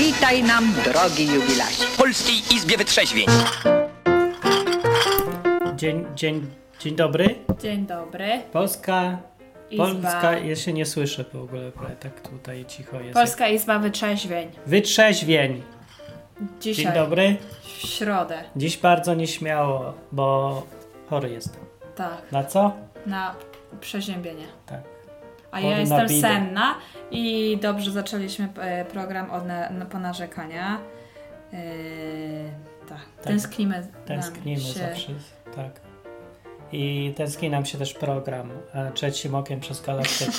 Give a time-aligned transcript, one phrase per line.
[0.00, 1.84] Witaj nam, drogi jubilacie.
[1.84, 3.26] W Polskiej Izbie Wytrzeźwień.
[5.76, 6.46] Dzień, dzień,
[6.80, 7.34] dzień dobry.
[7.62, 8.42] Dzień dobry.
[8.52, 9.18] Polska.
[9.70, 9.84] Izba.
[9.86, 13.14] Polska, ja się nie słyszę w ogóle, prawie tak tutaj cicho jest.
[13.14, 14.48] Polska Izba Wytrzeźwień.
[14.66, 15.62] Wytrzeźwień.
[16.60, 17.36] Dzisiaj, Dzień dobry.
[17.62, 18.44] w środę.
[18.56, 20.62] Dziś bardzo nieśmiało, bo
[21.10, 21.62] chory jestem.
[21.96, 22.72] Tak, Na co?
[23.06, 23.34] na
[23.80, 24.46] przeziębienie.
[24.66, 24.89] Tak.
[25.50, 26.20] A ja jestem bidę.
[26.20, 26.74] senna
[27.10, 30.78] i dobrze zaczęliśmy e, program od na, na ponarzekania.
[31.52, 31.58] Yy,
[32.88, 34.80] tak, tęsknimy, Tęsknimy nam się.
[34.80, 35.12] zawsze.
[35.56, 35.80] Tak.
[36.72, 40.32] I tęskni nam się też program e, Trzecim Okiem przez Galaktykę.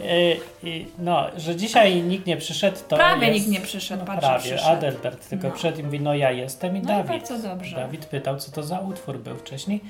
[0.00, 4.18] I, i, no, że dzisiaj nikt nie przyszedł, to Prawie jest, nikt nie przyszedł, no,
[4.18, 4.68] prawie, przyszedł.
[4.70, 5.54] Adelbert, tylko No.
[5.54, 7.06] przed nim mówi, no ja jestem i No i Dawid.
[7.08, 7.76] bardzo dobrze.
[7.76, 9.80] Dawid pytał, co to za utwór był wcześniej.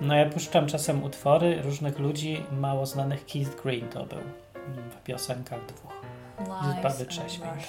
[0.00, 3.26] No ja puszczam czasem utwory różnych ludzi mało znanych.
[3.26, 4.18] Keith Green to był
[4.90, 5.92] w piosenkach dwóch.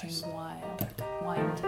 [0.04, 0.26] Jest.
[0.26, 1.04] wild.
[1.22, 1.64] Wild.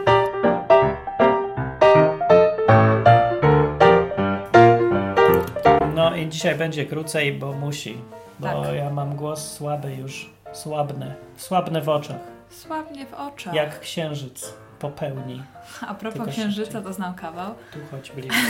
[5.95, 7.97] No i dzisiaj będzie krócej, bo musi.
[8.39, 8.75] Bo Tak.
[8.75, 11.15] ja mam głos słaby już, słabny.
[11.37, 12.19] Słabny w oczach.
[12.49, 13.53] Słabnie w oczach.
[13.53, 15.43] Jak księżyc po pełni.
[15.81, 16.83] A propos Tylko księżyca, szybciej.
[16.83, 17.55] to znam kawał.
[17.73, 18.41] Tu choć bliżej.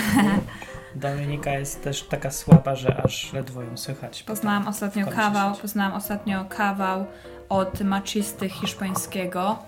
[0.95, 4.23] Dominika jest też taka słaba, że aż ledwo ją słychać.
[4.23, 7.05] Poznałam ostatnio kawał, poznałam ostatnio kawał
[7.49, 9.59] od machisty hiszpańskiego.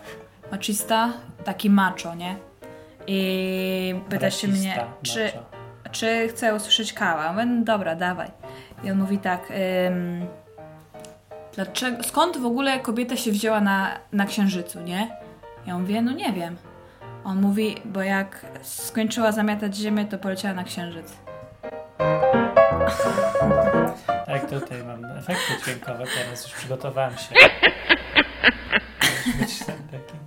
[0.52, 1.14] Machista,
[1.45, 2.36] taki macho, nie?
[3.08, 5.31] I pyta się mnie, czy,
[5.92, 7.33] czy chcę usłyszeć kawał.
[7.33, 8.31] Mówię, no dobra, dawaj.
[8.83, 9.52] I on mówi tak,
[9.88, 10.25] ym,
[11.55, 15.17] dlaczego, skąd w ogóle kobieta się wzięła na, na księżycu, nie?
[15.67, 16.55] Ja mówię, no nie wiem.
[17.23, 21.13] On mówi, bo jak skończyła zamiatać ziemię, to poleciała na księżyc.
[24.25, 27.35] Tak, tutaj mam efekty dźwiękowe, teraz już przygotowałem się.
[29.39, 30.17] Być ten taki.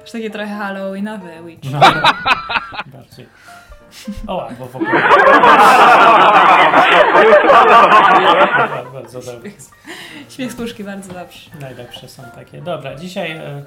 [0.00, 1.68] Już takie trochę halloweenowy witch.
[1.72, 1.80] No,
[2.86, 3.26] bardziej.
[4.26, 5.02] O, albo w ogóle.
[8.92, 9.50] Bardzo dobrze.
[10.28, 11.50] Śmiech z puszki, bardzo dobrze.
[11.60, 12.60] Najlepsze są takie.
[12.60, 13.62] Dobra, dzisiaj, e,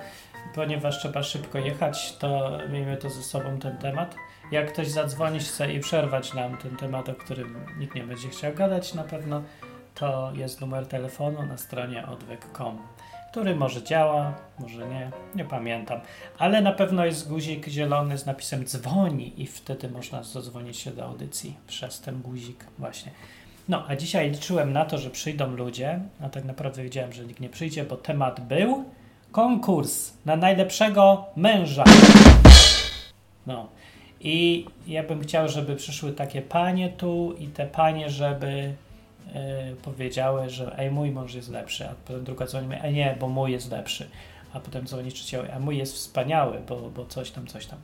[0.56, 4.16] ponieważ trzeba szybko jechać, to miejmy to ze sobą ten temat.
[4.52, 8.54] Jak ktoś zadzwonić chce i przerwać nam ten temat, o którym nikt nie będzie chciał
[8.54, 9.44] gadać na pewno,
[9.96, 12.78] to jest numer telefonu na stronie odwyk.com,
[13.32, 16.00] który może działa, może nie, nie pamiętam,
[16.38, 21.06] ale na pewno jest guzik zielony z napisem dzwoni i wtedy można zadzwonić się do
[21.06, 23.12] audycji przez ten guzik właśnie.
[23.70, 27.40] No, a dzisiaj liczyłem na to, że przyjdą ludzie, a tak naprawdę wiedziałem, że nikt
[27.40, 28.86] nie przyjdzie, bo temat był
[29.32, 31.84] konkurs na najlepszego męża.
[33.48, 33.68] No.
[34.20, 38.74] I ja bym chciał, żeby przyszły takie panie tu i te panie, żeby
[39.34, 43.28] e, powiedziały, że ej, mój mąż jest lepszy, a potem druga dzwoni, ej, nie, bo
[43.30, 44.10] mój jest lepszy,
[44.54, 47.80] a potem dzwoni trzeciego, a mój jest wspaniały, bo, bo coś tam, coś tam.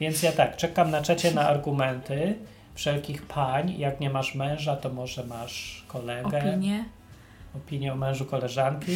[0.00, 2.34] Więc ja tak, czekam na czacie na argumenty
[2.74, 3.74] wszelkich pań.
[3.78, 6.84] Jak nie masz męża, to może masz kolegę, Opinie.
[7.56, 8.92] opinię o mężu koleżanki.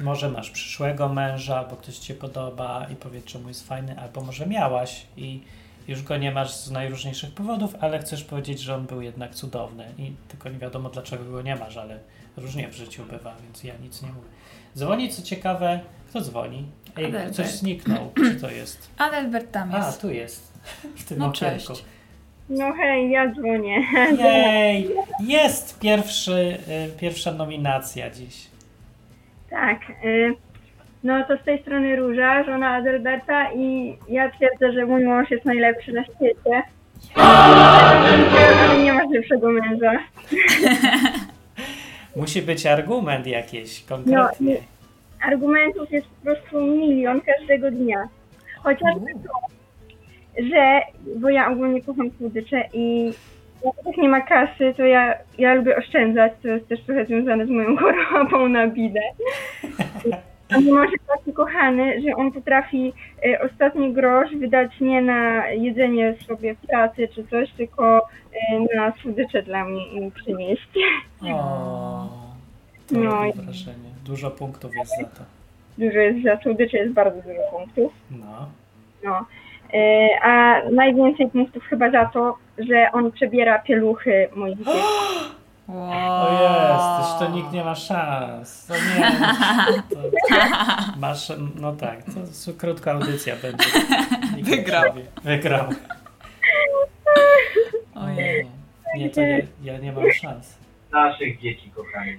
[0.00, 4.20] Może masz przyszłego męża, bo ktoś ci się podoba i powie, czemu jest fajny, albo
[4.20, 5.40] może miałaś i
[5.88, 9.84] już go nie masz z najróżniejszych powodów, ale chcesz powiedzieć, że on był jednak cudowny
[9.98, 11.98] i tylko nie wiadomo, dlaczego go nie masz, ale
[12.36, 14.28] różnie w życiu bywa, więc ja nic nie mówię.
[14.76, 16.64] Dzwoni, co ciekawe, kto dzwoni?
[16.96, 17.34] Ej, Adelbert.
[17.34, 18.12] coś zniknął.
[18.16, 18.90] Czy to jest?
[18.98, 20.00] Adelbert tam A, jest.
[20.00, 20.52] tu jest.
[20.96, 21.66] W tym No okienku.
[21.66, 21.84] cześć.
[22.48, 23.86] No hej, ja dzwonię.
[24.18, 24.90] Jej!
[25.26, 28.46] Jest pierwszy, y, pierwsza nominacja dziś.
[29.50, 29.80] Tak.
[30.04, 30.34] Y,
[31.04, 35.44] no to z tej strony Róża, żona Adelberta i ja twierdzę, że mój mąż jest
[35.44, 36.62] najlepszy na świecie.
[37.14, 39.92] Ale nie masz lepszego męża.
[42.16, 44.54] Musi być argument jakiś, No konkretnie.
[44.54, 44.58] i
[45.26, 48.08] argumentów jest po prostu milion każdego dnia.
[48.62, 49.30] Chociażby to,
[50.50, 50.80] że,
[51.16, 53.12] bo ja ogólnie kocham słodycze i
[53.86, 57.50] jak nie ma kasy, to ja, ja lubię oszczędzać, to jest też trochę związane z
[57.50, 57.76] moją
[58.10, 59.00] chorobą na bidę.
[60.50, 62.92] A mąż jest taki kochany, że on potrafi
[63.26, 68.08] e, ostatni grosz wydać nie na jedzenie sobie w pracy czy coś, tylko
[68.52, 70.68] e, na słodycze dla mnie i przynieść.
[71.22, 72.08] O,
[72.88, 73.90] to No wrażenie.
[74.04, 75.24] Dużo punktów jest za to.
[75.78, 77.92] Dużo jest za słodycze, jest bardzo dużo punktów.
[78.10, 78.48] No.
[79.04, 79.24] No.
[79.74, 84.70] E, A najwięcej punktów chyba za to, że on przebiera pieluchy moich dzieci.
[85.70, 88.66] O jesteś, to nikt nie ma szans.
[88.66, 89.10] To nie.
[89.90, 89.98] To,
[91.00, 93.64] masz, no tak, to krótka audycja będzie.
[94.36, 94.84] Nikt Wygrał.
[94.96, 95.02] nie.
[95.36, 95.66] Wygrał.
[98.04, 98.46] Ojej.
[98.96, 100.58] Nie, to ja, ja nie mam szans.
[100.92, 102.16] naszych dzieci, kochani.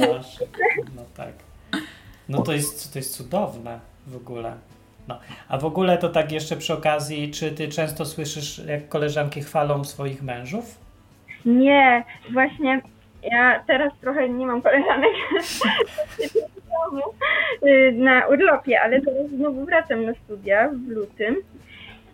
[0.00, 0.38] No, masz,
[0.96, 1.32] no tak.
[2.28, 3.80] No to jest, to jest cudowne.
[4.06, 4.52] w ogóle.
[5.08, 5.18] No.
[5.48, 9.84] A w ogóle to tak jeszcze przy okazji, czy ty często słyszysz, jak koleżanki chwalą
[9.84, 10.78] swoich mężów?
[11.44, 12.80] Nie, właśnie
[13.22, 15.10] ja teraz trochę nie mam koleżanek
[17.92, 21.36] na urlopie, ale teraz znowu wracam na studia w lutym.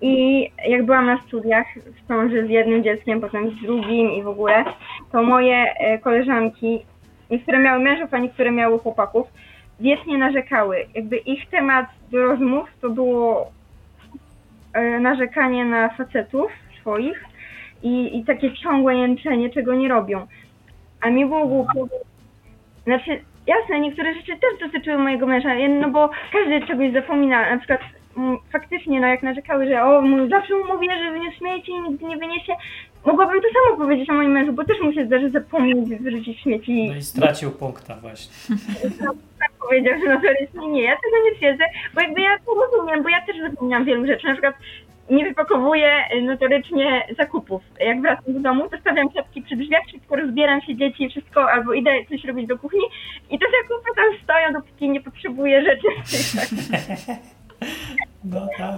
[0.00, 4.28] I jak byłam na studiach w ciąży z jednym dzieckiem, potem z drugim i w
[4.28, 4.64] ogóle,
[5.12, 6.84] to moje e, koleżanki,
[7.30, 9.26] niektóre miały mężów, a niektóre miały chłopaków,
[9.80, 10.86] wiecznie narzekały.
[10.94, 13.52] Jakby ich temat do rozmów to było
[14.72, 17.24] e, narzekanie na facetów swoich
[17.82, 20.26] i, i takie ciągłe jęczenie, czego nie robią.
[21.00, 21.88] A mi było głupio.
[22.84, 25.50] Znaczy, jasne, niektóre rzeczy też dotyczyły mojego męża,
[25.80, 27.50] no bo każdy czegoś zapomina.
[27.50, 27.80] Na przykład
[28.52, 32.16] faktycznie, no jak narzekały, że o, zawsze mu mówię, że wyniósł śmieci i nigdy nie
[32.16, 32.52] wyniesie.
[33.04, 36.88] Mogłabym to samo powiedzieć o moim mężu, bo też mu się zdarzy zapomnieć wyrzucić śmieci.
[36.88, 38.56] No i stracił punkta właśnie.
[39.40, 41.64] tak powiedział, że notorycznie nie, ja tego nie twierdzę,
[41.94, 44.54] bo jakby ja to rozumiem, bo ja też zapominam wielu rzeczy, na przykład
[45.10, 47.62] nie wypakowuję y, notorycznie zakupów.
[47.80, 51.50] Jak wracam do domu, to stawiam kwiatki przy drzwiach, szybko rozbieram się dzieci i wszystko,
[51.50, 52.84] albo idę coś robić do kuchni
[53.30, 55.86] i te zakupy tam stoją, dopóki nie potrzebuję rzeczy
[58.24, 58.74] No tak.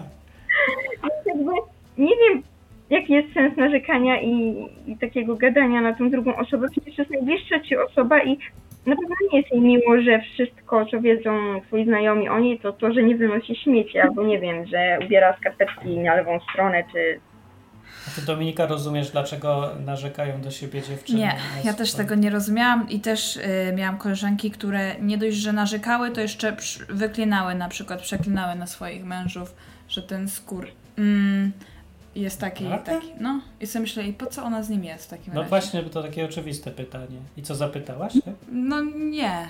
[1.98, 2.42] nie wiem,
[2.90, 6.66] jaki jest sens narzekania i, i takiego gadania na tą drugą osobę.
[6.70, 8.38] Przecież jest najbliższa ci osoba i
[8.86, 12.72] na pewno nie jest jej miło, że wszystko, co wiedzą twoi znajomi o niej, to
[12.72, 17.20] to, że nie wynosi śmieci, albo nie wiem, że ubiera skarpetki na lewą stronę, czy...
[18.08, 21.18] A ty Dominika rozumiesz, dlaczego narzekają do siebie dziewczyny?
[21.18, 23.42] Nie, ja też tego nie rozumiałam i też y,
[23.76, 26.56] miałam koleżanki, które nie dość, że narzekały, to jeszcze
[26.88, 29.54] wyklinały na przykład, przeklinały na swoich mężów,
[29.88, 31.52] że ten skór mm,
[32.14, 32.92] jest taki i Prawda?
[32.92, 33.08] taki.
[33.20, 35.48] No i sobie myślę, i po co ona z nim jest w takim No razie?
[35.48, 37.18] właśnie, to takie oczywiste pytanie.
[37.36, 38.12] I co zapytałaś?
[38.24, 38.34] Tak?
[38.52, 39.48] No nie.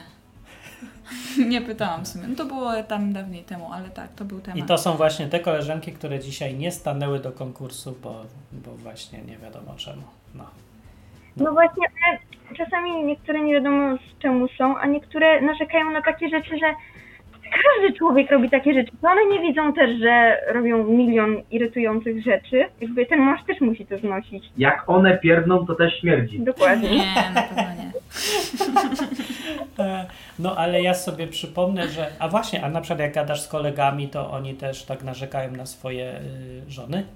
[1.50, 2.28] nie pytałam w sumie.
[2.28, 4.58] No to było tam dawniej temu, ale tak, to był temat.
[4.58, 9.19] I to są właśnie te koleżanki, które dzisiaj nie stanęły do konkursu, bo, bo właśnie
[9.23, 10.02] nie wiadomo czemu.
[10.34, 10.44] No.
[11.37, 12.19] No właśnie, ale
[12.56, 16.75] czasami niektóre nie wiadomo z czemu są, a niektóre narzekają na takie rzeczy, że
[17.62, 18.92] każdy człowiek robi takie rzeczy.
[19.02, 22.64] To one nie widzą też, że robią milion irytujących rzeczy.
[22.80, 24.44] Jakby ten mąż też musi to znosić.
[24.58, 26.40] Jak one pierdną, to też śmierdzi.
[26.40, 26.90] Dokładnie.
[26.90, 27.92] Nie, na pewno nie.
[29.78, 30.06] E,
[30.38, 32.08] No ale ja sobie przypomnę, że.
[32.18, 35.66] A właśnie, a na przykład jak gadasz z kolegami, to oni też tak narzekają na
[35.66, 36.12] swoje
[36.66, 37.06] y, żony?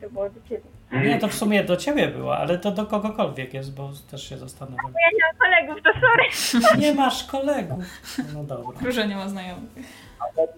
[0.00, 0.71] To było do ciebie.
[0.92, 4.38] Nie, to w sumie do ciebie było, ale to do kogokolwiek jest, bo też się
[4.38, 4.92] zastanawiam.
[4.92, 6.80] Ja nie mam kolegów, to sorry.
[6.80, 7.78] Nie masz kolegów.
[8.34, 8.80] No dobra.
[8.80, 9.70] Dużo nie ma znajomych.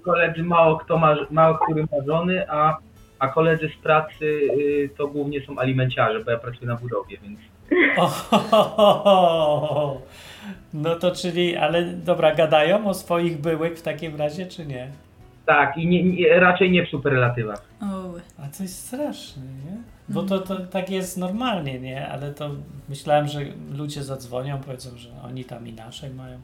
[0.05, 2.77] Koledzy mało kto ma, mało który ma żony, a,
[3.19, 7.39] a koledzy z pracy y, to głównie są alimenciarze, bo ja pracuję na budowie, więc
[7.97, 10.01] O, ho, ho, ho, ho.
[10.75, 14.89] No to czyli, ale dobra, gadają o swoich byłych w takim razie, czy nie?
[15.47, 17.63] tak, i nie, nie, raczej nie w superlatywach.
[18.39, 19.77] A coś straszne, nie?
[20.09, 22.09] Bo to, to tak jest normalnie, nie?
[22.09, 22.51] Ale to
[22.89, 23.41] myślałem, że
[23.73, 26.39] ludzie zadzwonią, powiedzą, że oni tam inaczej mają.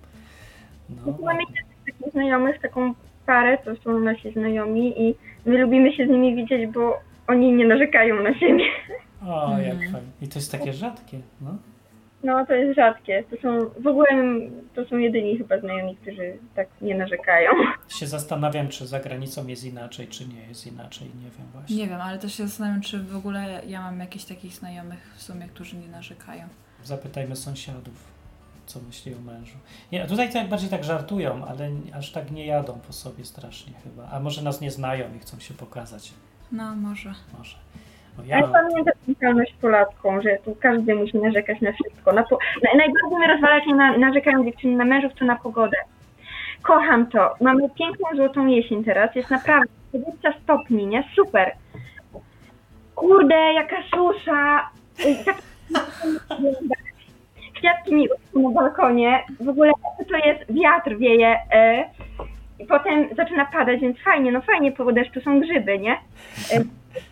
[0.90, 2.94] No, Mamy też takich znajomych, taką
[3.26, 5.14] parę, to są nasi znajomi i
[5.46, 8.64] my lubimy się z nimi widzieć, bo oni nie narzekają na siebie.
[9.26, 9.92] o, jak Mhm.
[9.92, 10.08] fajnie.
[10.22, 11.56] I to jest takie rzadkie, no.
[12.24, 13.24] No, to jest rzadkie.
[13.30, 14.08] To są w ogóle
[14.74, 17.50] to są jedyni chyba znajomi, którzy tak nie narzekają.
[17.88, 21.76] Się zastanawiam, czy za granicą jest inaczej, czy nie jest inaczej, nie wiem właśnie.
[21.76, 25.22] nie wiem, ale też się zastanawiam, czy w ogóle ja mam jakichś takich znajomych w
[25.22, 26.48] sumie, którzy nie narzekają.
[26.84, 28.04] Zapytajmy sąsiadów,
[28.66, 29.56] co myśli o mężu.
[29.92, 34.08] Nie, tutaj tak bardziej tak żartują, ale aż tak nie jadą po sobie strasznie chyba.
[34.10, 36.12] A może nas nie znają i chcą się pokazać.
[36.52, 37.14] No, może.
[37.38, 37.56] Może.
[38.18, 42.12] O, Ja ja, pamiętam mentalność polacką, że tu każdy musi narzekać na wszystko.
[42.12, 42.38] Na po...
[42.62, 45.76] na, najbardziej mnie rozwala się na, narzekają dziewczyny na mężów, to na pogodę.
[46.62, 47.34] Kocham to.
[47.40, 49.14] Mamy piękną złotą jesień teraz.
[49.14, 51.04] Jest naprawdę 20 stopni, nie?
[51.16, 51.52] Super.
[52.94, 54.70] Kurde, jaka susza.
[55.06, 55.36] Ej, Tak...
[57.54, 59.24] Kwiatki mi na balkonie.
[59.40, 60.52] W ogóle co to jest?
[60.52, 61.38] Wiatr wieje.
[62.60, 65.92] I potem zaczyna padać, więc fajnie, no fajnie po deszczu są grzyby, nie?
[66.52, 66.60] E,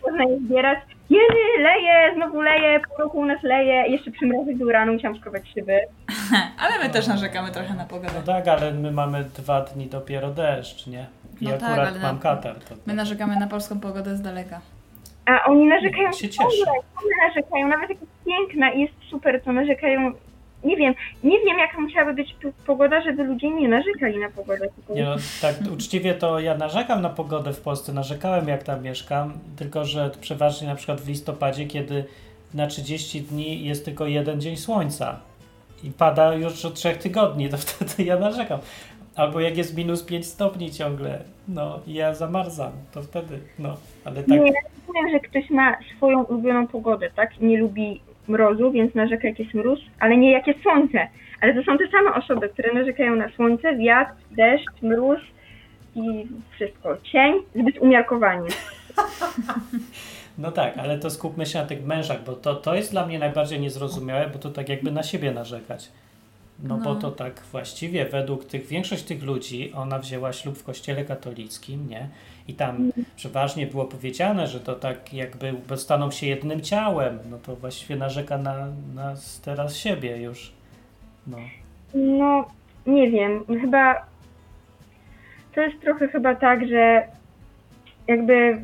[0.07, 0.79] można je zbierać.
[1.09, 3.87] Jeny, leje, znowu leje, pół roku u nas leje.
[3.87, 5.79] Jeszcze przymrozek był rano, musiałam szkować szyby.
[6.63, 8.21] Ale my też narzekamy trochę na no pogodę.
[8.25, 11.05] tak, ale my mamy dwa dni dopiero deszcz, nie?
[11.41, 12.55] I No tak, akurat ale mam na- katar.
[12.55, 14.61] To, My narzekamy na polską pogodę z daleka.
[15.25, 16.37] A oni narzekają Ja się cieszę.
[16.65, 20.11] ciągle narzekają, nawet jak jest piękna i jest super, to narzekają.
[20.63, 22.35] Nie wiem, nie wiem jaka musiałaby być
[22.65, 24.67] pogoda, żeby ludzie nie narzekali na pogodę.
[24.95, 29.33] Nie no, tak uczciwie to ja narzekam na pogodę w Polsce, narzekałem jak tam mieszkam,
[29.55, 32.05] tylko że przeważnie na przykład w listopadzie, kiedy
[32.53, 35.19] na 30 dni jest tylko jeden dzień słońca
[35.83, 38.59] i pada już od trzech tygodni, to wtedy ja narzekam.
[39.15, 44.15] Albo jak jest minus 5 stopni ciągle, no i ja zamarzam, to wtedy, no, ale
[44.15, 47.39] tak, Nie, rozumiem, że ktoś ma swoją ulubioną pogodę, tak?
[47.39, 51.07] Nie lubi mrozu, więc narzeka jak jest mróz, ale nie jak jest słońce.
[51.41, 55.19] Ale to są te same osoby, które narzekają na słońce, wiatr, deszcz, mróz
[55.95, 56.97] i wszystko.
[57.03, 58.49] Cień, zbyt umiarkowanie.
[60.37, 63.19] no tak, ale to skupmy się na tych mężach, bo to, to jest dla mnie
[63.19, 65.91] najbardziej niezrozumiałe, bo to tak jakby na siebie narzekać.
[66.63, 66.99] No, bo No.
[66.99, 72.09] to tak właściwie według tych, większość tych ludzi, ona wzięła ślub w kościele katolickim, nie?
[72.49, 77.55] I tam przeważnie było powiedziane, że to tak jakby staną się jednym ciałem, no to
[77.55, 79.13] właściwie narzeka na, na
[79.45, 80.51] teraz siebie już.
[81.27, 81.37] No.
[81.93, 82.47] No,
[82.87, 84.05] nie wiem, chyba
[85.55, 87.07] to jest trochę chyba tak, że
[88.07, 88.61] jakby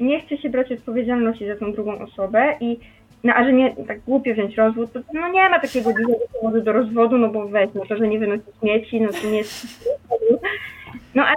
[0.00, 2.78] nie chce się brać odpowiedzialności za tą drugą osobę i
[3.24, 6.62] no, a że nie tak głupio wziąć rozwód, to no nie ma takiego dużego powodu
[6.62, 9.66] do rozwodu, no bo weź, no to, że nie wynosi śmieci, no to nie jest
[11.14, 11.36] no ale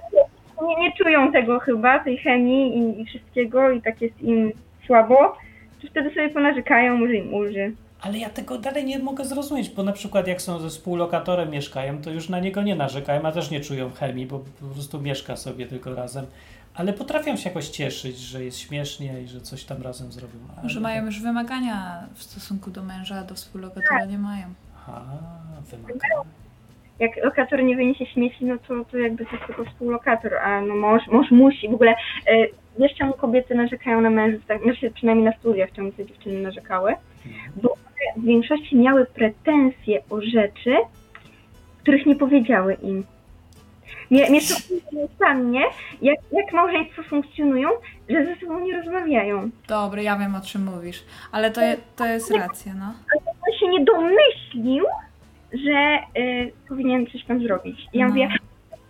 [0.68, 4.52] nie, nie czują tego chyba, tej chemii i, i wszystkiego i tak jest im
[4.86, 5.38] słabo,
[5.82, 7.74] to wtedy sobie ponarzekają, może im ulży.
[8.02, 12.02] Ale ja tego dalej nie mogę zrozumieć, bo na przykład jak są ze współlokatorem mieszkają,
[12.02, 15.36] to już na niego nie narzekają, a też nie czują chemii, bo po prostu mieszka
[15.36, 16.26] sobie tylko razem.
[16.74, 20.40] Ale potrafią się jakoś cieszyć, że jest śmiesznie i że coś tam razem zrobią.
[20.54, 24.48] Ale Może mają już wymagania w stosunku do męża, a do współlokatora nie mają.
[24.88, 25.04] Aha,
[25.72, 26.47] wymagania.
[27.00, 30.76] Jak lokator nie wyniesie śmieci, no to, to jakby to jest tylko współlokator, a no
[30.76, 31.70] mąż, mąż musi.
[31.70, 32.48] W ogóle e,
[32.80, 36.94] wiesz czemu kobiety narzekają na mężów, tak, znaczy przynajmniej na studiach czemu te dziewczyny narzekały,
[37.56, 40.76] bo one w większości miały pretensje o rzeczy,
[41.82, 43.04] których nie powiedziały im.
[44.10, 44.40] Mnie, mnie
[45.20, 45.64] to nie?
[46.02, 47.70] Jak, jak małżeństwo funkcjonują,
[48.10, 49.50] że ze sobą nie rozmawiają.
[49.68, 52.94] Dobra, ja wiem o czym mówisz, ale to, je, to jest racja, no.
[53.48, 54.86] On się nie domyślił,
[55.54, 57.88] że y, powinien coś tam zrobić.
[57.94, 58.10] I ja No.
[58.10, 58.30] mówię,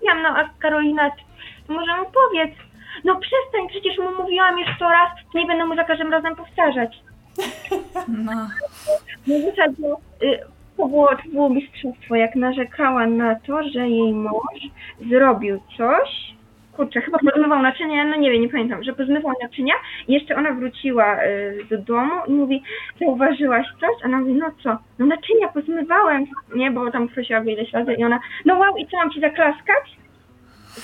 [0.03, 1.11] ja no a Karolina,
[1.67, 2.55] to może mu powiedz.
[3.03, 6.97] No przestań, przecież mu mówiłam już sto raz, nie będę mu za każdym razem powtarzać.
[8.07, 8.47] No,
[9.27, 9.83] No w zasadzie
[10.23, 10.39] y,
[10.77, 14.59] to było, to było mistrzostwo, jak narzekała na to, że jej mąż
[15.09, 16.33] zrobił coś,
[16.77, 19.73] kurczę, chyba pozmywał naczynia, no nie wiem, nie pamiętam, że pozmywał naczynia
[20.07, 22.63] i jeszcze ona wróciła y, do domu i mówi,
[22.99, 24.03] zauważyłaś coś?
[24.03, 24.77] A ona mówi, no co?
[24.99, 28.87] No naczynia pozmywałem, nie, bo tam prosiła go ileś razy i ona, no wow, i
[28.87, 29.97] co, mam ci zaklaskać?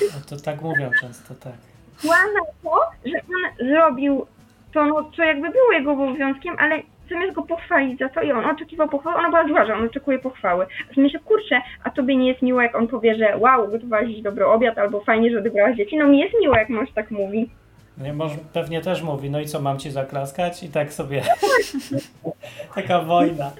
[0.01, 1.53] No to tak mówią często, tak.
[1.97, 4.25] Zła na to, że on zrobił
[4.73, 6.81] to, no, co jakby było jego obowiązkiem, ale
[7.13, 10.19] zamiast go pochwalić za to i on oczekiwał pochwały, ona była zła, że on oczekuje
[10.19, 10.65] pochwały.
[10.97, 14.21] A myślę, kurczę, a tobie nie jest miło, jak on powie, że wow, gotowałaś dziś
[14.21, 15.97] dobry obiad, albo fajnie, że odebrałaś dzieci.
[15.97, 17.49] No mi jest miło, jak mąż tak mówi.
[18.09, 20.63] I może pewnie też mówi, no i co, mam ci zaklaskać?
[20.63, 21.21] I tak sobie
[22.75, 23.51] taka wojna.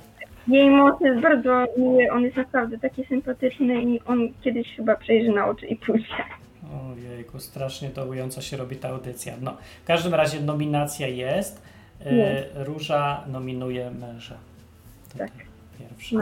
[0.48, 5.32] Jej mąż jest bardzo miły, on jest naprawdę taki sympatyczny i on kiedyś chyba przejrzy
[5.32, 6.24] na oczy i pójdzie.
[6.92, 9.34] Ojejku, strasznie dołująco się robi ta audycja.
[9.42, 11.73] No, w każdym razie nominacja jest.
[12.06, 12.48] E, Jest.
[12.56, 14.36] Róża nominuje męża.
[15.14, 15.32] To Tak.
[15.80, 16.16] Pierwszy,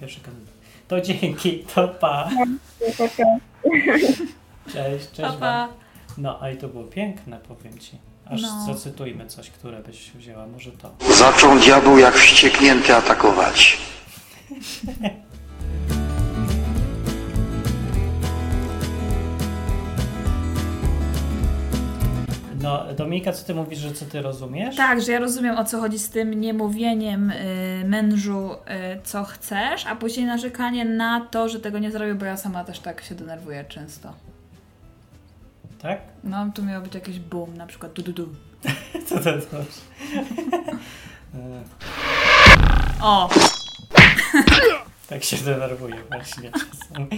[0.00, 0.54] pierwszy kandydat.
[0.88, 2.30] To dzięki, to pa.
[4.72, 5.38] Cześć, cześć pa, wam.
[5.40, 5.68] pa.
[6.18, 7.98] No, a i to było piękne, powiem ci.
[8.26, 8.66] Aż No.
[8.66, 10.94] zacytujmy coś, które byś wzięła, może to.
[11.14, 13.78] Zaczął diabeł jak wścieknięty atakować.
[22.62, 24.76] No, Dominika, co ty mówisz, że co ty rozumiesz?
[24.76, 28.56] Tak, że ja rozumiem o co chodzi z tym niemówieniem y, mężu, y,
[29.04, 32.80] co chcesz, a później narzekanie na to, że tego nie zrobił, bo ja sama też
[32.80, 34.12] tak się denerwuję często.
[35.82, 36.00] Tak?
[36.24, 38.28] No, tu miało być jakiś boom, na przykład du, du, du.
[39.06, 39.54] Co to jest?
[39.54, 39.64] E,
[43.02, 43.28] O!
[45.10, 47.08] Tak się denerwuję właśnie czasem.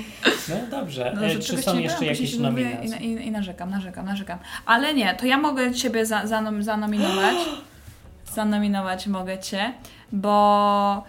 [0.49, 1.13] No dobrze.
[1.17, 2.99] No, E, Czy są jeszcze jakieś nominacje?
[2.99, 4.39] I, i, I narzekam, narzekam, narzekam.
[4.67, 7.37] Ale nie, to ja mogę Ciebie za, zanom, zanominować.
[8.35, 9.73] Zanominować mogę Cię,
[10.13, 11.05] bo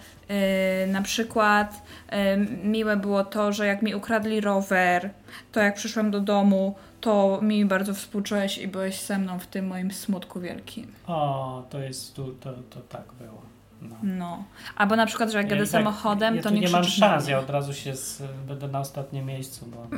[0.84, 1.82] y, na przykład
[2.14, 2.16] y,
[2.64, 5.10] miłe było to, że jak mi ukradli rower,
[5.52, 9.68] to jak przyszłam do domu, to mi bardzo współczułeś i byłeś ze mną w tym
[9.68, 10.94] moim smutku wielkim.
[11.08, 13.42] O, to jest tu, to, to tak było.
[13.90, 13.96] No.
[14.04, 14.44] No.
[14.76, 16.84] Albo na przykład, że jak Ja jadę i tak- samochodem, ja to nie nie mam
[16.84, 19.88] szans, ja od razu się z, będę na ostatnim miejscu, bo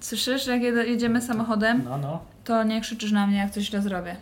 [0.00, 2.20] Słyszysz, jak jed- jedziemy samochodem, no, no.
[2.44, 4.16] to nie krzyczysz na mnie, jak coś źle zrobię.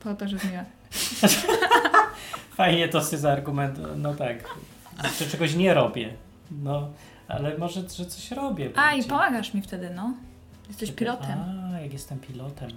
[0.00, 0.64] To też jest miłe.
[2.56, 4.36] Fajnie to jest za argument, no tak,
[5.18, 6.12] że czegoś nie robię,
[6.50, 6.88] no,
[7.28, 8.64] ale może, że coś robię.
[8.64, 9.04] A, i bardziej.
[9.10, 10.14] pomagasz mi wtedy, no.
[10.68, 11.38] Jesteś pilotem.
[11.74, 12.70] A, jak jestem pilotem,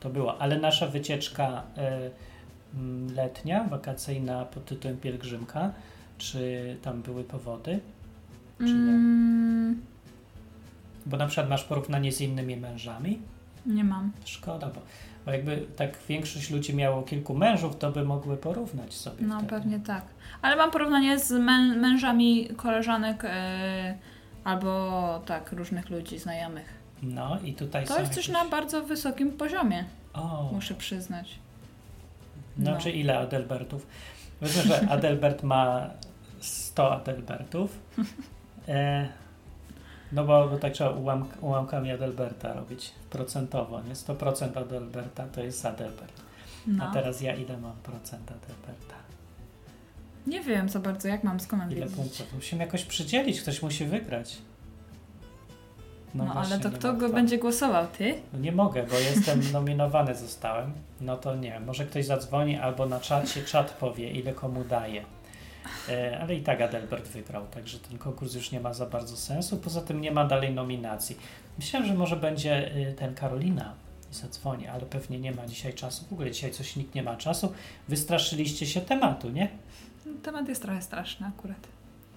[0.00, 0.40] to było.
[0.40, 2.10] Ale nasza wycieczka y,
[3.14, 5.70] letnia, wakacyjna pod tytułem Pielgrzymka,
[6.18, 7.80] czy tam były powody?
[8.58, 8.70] Czy nie?
[8.72, 9.82] Mm,
[11.06, 13.18] Bo na przykład masz porównanie z innymi mężami?
[13.66, 14.12] Nie mam.
[14.24, 14.80] Szkoda, bo,
[15.26, 19.26] bo jakby tak większość ludzi miało kilku mężów, to by mogły porównać sobie.
[19.26, 19.50] No wtedy.
[19.50, 20.04] pewnie tak.
[20.42, 23.98] Ale mam porównanie z mę- mężami koleżanek e,
[24.44, 26.74] albo tak, różnych ludzi, znajomych.
[27.02, 28.44] No i tutaj To jest coś jakieś...
[28.44, 31.38] na bardzo wysokim poziomie, O, muszę przyznać.
[32.58, 32.78] No, no.
[32.78, 33.86] czy ile Adelbertów?
[34.42, 35.90] Wiedzę, że Adelbert ma
[36.40, 37.78] 100 Adelbertów.
[38.68, 39.08] E,
[40.12, 43.94] no bo, bo tak trzeba ułam, ułamkami Adelberta robić procentowo, nie?
[43.94, 46.12] 100% Adelberta to jest Adelbert.
[46.66, 46.84] No.
[46.84, 48.94] A teraz ja ile mam procent Adelberta?
[50.26, 51.96] Nie wiem za bardzo, jak mam skąd Ile wiedzieć.
[51.96, 52.34] punktów?
[52.34, 54.38] Musimy jakoś przydzielić, ktoś musi wygrać.
[56.14, 57.86] No, właśnie, ale to kto go będzie głosował?
[57.98, 58.14] Ty?
[58.32, 60.72] No nie mogę, bo jestem nominowany zostałem.
[61.00, 65.04] No to nie może ktoś zadzwoni albo na czacie czat powie, ile komu daje.
[65.88, 69.56] E, ale i tak Adelbert wygrał, także ten konkurs już nie ma za bardzo sensu.
[69.56, 71.16] Poza tym nie ma dalej nominacji.
[71.58, 73.74] Myślałem, że może będzie y, ten Karolina
[74.12, 76.04] i zadzwoni, ale pewnie nie ma dzisiaj czasu.
[76.10, 77.52] W ogóle dzisiaj coś nikt nie ma czasu.
[77.88, 79.48] Wystraszyliście się tematu, nie?
[80.22, 81.56] Temat jest trochę straszny akurat.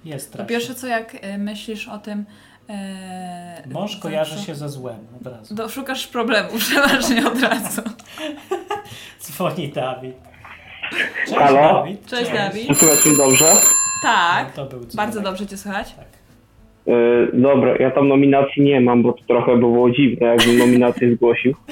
[0.06, 0.50] Jest Po strasznie.
[0.56, 2.26] pierwsze, co jak e, myślisz o tym...
[2.70, 5.56] E, Mąż kojarzy się ze złem od razu.
[5.56, 7.82] Do, szukasz problemu przeważnie od razu.
[9.22, 10.16] Dzwoni Dawid.
[11.26, 11.74] Cześć Halo?
[11.74, 12.06] Dawid.
[12.06, 12.68] Cześć, Dawid.
[12.68, 13.46] Czy słychać mnie dobrze?
[14.02, 14.96] Tak, No, to był dzwonek.
[14.96, 15.94] bardzo dobrze Cię słychać.
[15.96, 16.06] Tak.
[16.86, 21.16] Yy, dobra, ja tam nominacji nie mam, bo to trochę by było dziwne, jakbym nominację
[21.16, 21.54] zgłosił.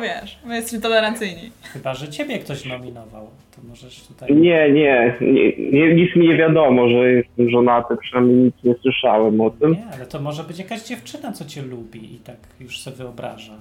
[0.00, 1.50] Wiesz, my jesteśmy tolerancyjni.
[1.62, 3.26] Chyba, że ciebie ktoś nominował.
[3.56, 4.34] To możesz tutaj.
[4.34, 9.40] Nie, nie, nie, nie nic mi nie wiadomo, że jestem żonaty, przynajmniej nic nie słyszałem
[9.40, 9.72] o tym.
[9.72, 13.52] Nie, ale to może być jakaś dziewczyna, co cię lubi i tak już sobie wyobraża.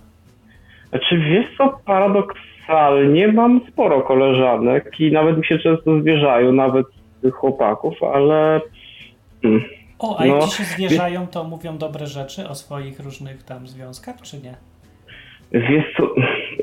[0.89, 6.87] Znaczy, wiesz co, paradoksalnie mam sporo koleżanek i nawet mi się często zwierzają, nawet
[7.21, 8.61] tych chłopaków, ale
[9.41, 9.63] hmm,
[9.99, 13.67] O, a jak No, ci się zwierzają, to mówią dobre rzeczy o swoich różnych tam
[13.67, 14.55] związkach, czy nie?
[15.51, 16.15] Wiesz co,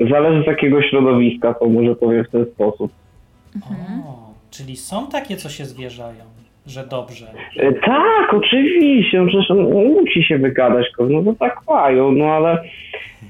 [0.09, 2.91] zależy z jakiego środowiska, to może powiem w ten sposób.
[3.61, 6.23] O, czyli są takie, co się zwierzają,
[6.65, 7.25] że dobrze.
[7.57, 12.63] E, Tak, oczywiście, no przecież on musi się wygadać, no to tak mają, no ale,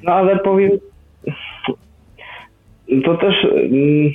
[0.03, 0.71] no ale powiem,
[3.05, 4.11] to też, mm.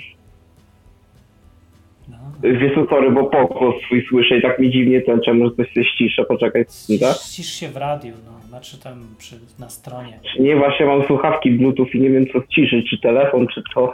[2.43, 5.73] Wiesz co, sorry, bo pokłos swój słyszę i tak mi dziwnie ten, czemu że coś
[5.73, 6.65] się ściszę, poczekaj,
[7.01, 7.17] tak?
[7.17, 11.87] Ścisz się w radiu, no, znaczy tam przy, na stronie Nie, właśnie mam słuchawki bluetooth
[11.95, 13.93] i nie wiem co ściszyć, czy telefon, czy to.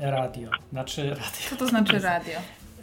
[0.00, 2.38] radio, znaczy radio, Co to znaczy radio?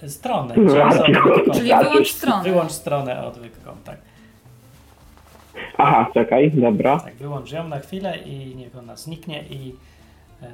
[0.08, 1.22] stronę, Radio.
[1.54, 2.44] czyli wyłącz stronę.
[2.44, 3.98] Wyłącz stronę odwytką, tak.
[5.78, 7.00] Aha, czekaj, dobra.
[7.00, 9.76] Tak, wyłącz ją na chwilę i niech ona zniknie i,
[10.44, 10.48] e,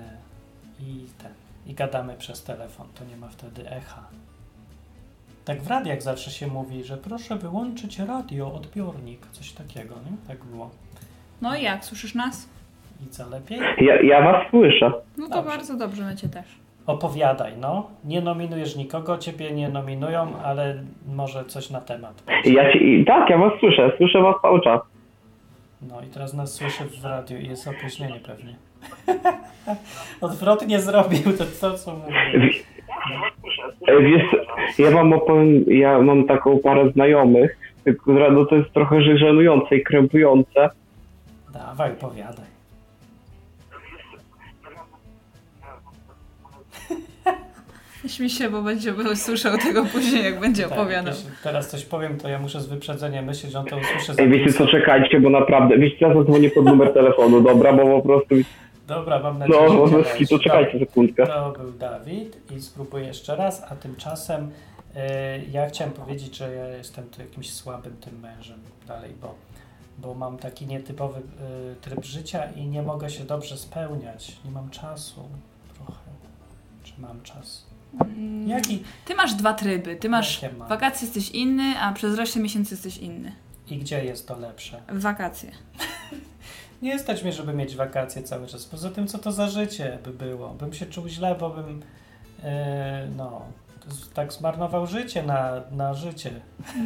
[0.80, 1.32] i ten,
[1.68, 4.04] i gadamy przez telefon, to nie ma wtedy echa.
[5.46, 10.18] Tak w radiach zawsze się mówi, że proszę wyłączyć radio, odbiornik, coś takiego, nie?
[10.28, 10.70] Tak było.
[11.42, 12.50] No i jak, słyszysz nas?
[13.06, 13.60] I co lepiej?
[13.78, 14.92] Ja, ja was słyszę.
[15.18, 15.50] No to Dobrze.
[15.50, 16.46] bardzo dobrze, my Cię też.
[16.86, 17.88] Opowiadaj, no.
[18.06, 22.24] Nie nominujesz nikogo, ciebie nie nominują, ale może coś na temat.
[22.46, 24.82] Ja się, i- tak, ja was słyszę, słyszę was cały czas.
[25.82, 28.56] No i teraz nas słyszy w radiu i jest opóźnienie pewnie.
[30.22, 31.20] Odwrotnie zrobił
[31.62, 32.52] to, co mówił.
[34.02, 34.24] Wiesz,
[34.78, 37.58] ja wam opowiem, ja mam taką parę znajomych,
[38.02, 40.70] która no to jest trochę żenujące i krępujące.
[41.54, 42.46] Dawaj, opowiadaj.
[48.04, 51.14] Nie śmiej się, bo będzie słyszał tego później, jak będzie Tak, opowiadał.
[51.44, 54.54] teraz coś powiem, to ja muszę z wyprzedzeniem myśleć, że on to usłyszy Ej, wiecie
[54.54, 58.36] co, czekajcie, bo naprawdę, wiecie co, ja zadzwonię pod numer telefonu, dobra, bo po prostu,
[58.92, 60.28] Dobra, mam nadzieję, no, że leci.
[60.28, 61.28] to czekajcie sekundkę.
[61.28, 64.52] To był Dawid i spróbuję jeszcze raz, a tymczasem
[64.96, 65.00] y,
[65.52, 69.36] ja chciałem powiedzieć, że ja jestem tu jakimś słabym tym mężem dalej, bo,
[69.98, 74.38] bo mam taki nietypowy y, tryb życia i nie mogę się dobrze spełniać.
[74.46, 75.22] Nie mam czasu
[75.76, 76.02] trochę.
[76.84, 77.66] Czy mam czas?
[78.02, 78.84] Mm, Jaki?
[79.06, 79.96] Ty masz dwa tryby.
[79.96, 83.32] Ty masz wakacje jesteś inny, a przez resztę miesięcy jesteś inny.
[83.68, 84.82] I gdzie jest to lepsze?
[84.90, 85.52] W wakacje.
[86.82, 88.66] Nie stać mnie, żeby mieć wakacje cały czas.
[88.66, 90.50] Poza tym, co to za życie by było?
[90.50, 91.82] Bym się czuł źle, bo bym
[92.44, 93.42] e, no,
[94.14, 96.32] tak zmarnował życie na, na życie.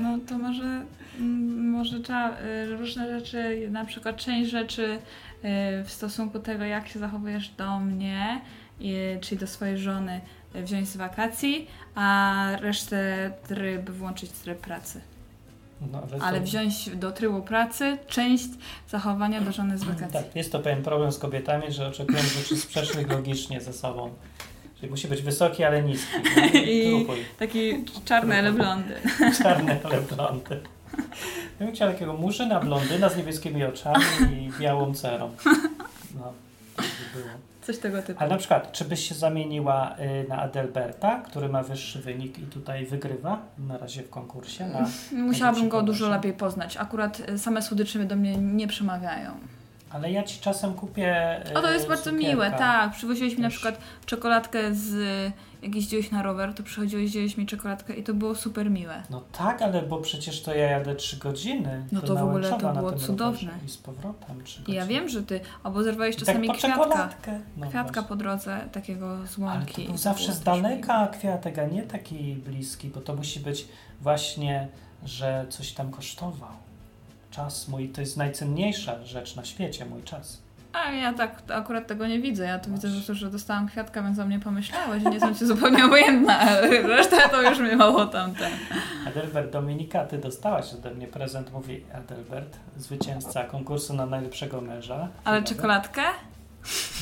[0.02, 0.86] No to może,
[1.20, 5.00] mm, może trzeba y, różne rzeczy, na przykład część rzeczy y,
[5.84, 8.42] w stosunku tego, jak się zachowujesz do mnie,
[8.82, 10.22] y, czyli do swojej żony,
[10.56, 15.02] wziąć z wakacji, a resztę tryb włączyć w tryb pracy.
[15.82, 18.48] No, ale Ale to, wziąć do trybu pracy część
[18.90, 20.14] zachowania do żony z wakacji.
[20.14, 24.14] Tak, jest to pewien problem z kobietami, że oczekują rzeczy sprzecznych logicznie ze sobą.
[24.80, 26.14] Czyli musi być wysoki, ale niski.
[26.36, 27.08] No, I-.
[27.40, 28.96] Taki czarny, ale blondy.
[29.44, 30.62] Czarny, ale blondy.
[31.60, 35.32] Ja bym chciał takiego murzyna blondyna z niebieskimi oczami i białą cerą.
[36.16, 36.34] No,
[36.76, 37.30] tak by było.
[37.66, 38.20] Coś tego typu.
[38.22, 42.42] Ale na przykład, czy byś się zamieniła y, na Adelberta, który ma wyższy wynik i
[42.42, 44.66] tutaj wygrywa na razie w konkursie?
[44.68, 46.78] Na, Musiałabym go dużo lepiej poznać.
[46.78, 49.32] Akurat y, same słodycze do mnie nie przemawiają.
[49.90, 51.38] Ale ja ci czasem kupię.
[51.52, 52.28] y, O, to jest bardzo cukierka.
[52.28, 52.92] miłe, tak.
[52.92, 54.94] Przywoziłeś mi na przykład czekoladkę z...
[55.66, 59.04] Jak jeździłeś na rower, to przychodziłeś, wziąłeś mi czekoladkę i to było super miłe.
[59.10, 61.86] No tak, ale bo przecież to ja jadę 3 godziny.
[61.92, 63.52] No to w ogóle to było cudowne.
[63.66, 64.78] I z powrotem 3 I godziny.
[64.78, 65.40] ja wiem, że ty...
[65.64, 67.10] Albo zerwałeś tak czasami po kwiatka.
[67.58, 68.10] No Kwiatka właśnie.
[68.10, 69.74] po drodze, takiego z łąki.
[69.76, 73.68] Ale to był zawsze z daleka kwiatek, a nie taki bliski, bo to musi być
[74.02, 74.68] właśnie,
[75.06, 76.52] że coś tam kosztował.
[77.32, 80.45] Czas mój to jest najcenniejsza rzecz na świecie, mój czas.
[80.76, 82.46] A ja tak akurat tego nie widzę.
[82.46, 85.04] Ja to widzę, że, że dostałam kwiatka, więc o mnie pomyślałeś.
[85.04, 88.52] Nie jestem ci zupełnie obojętna, ale reszta to już mnie mało tamten.
[89.08, 95.08] Adelbert Dominika, ty dostałaś ode mnie prezent, mówi Adelbert, zwycięzca konkursu na najlepszego męża.
[95.24, 96.02] Ale Chyba, czekoladkę?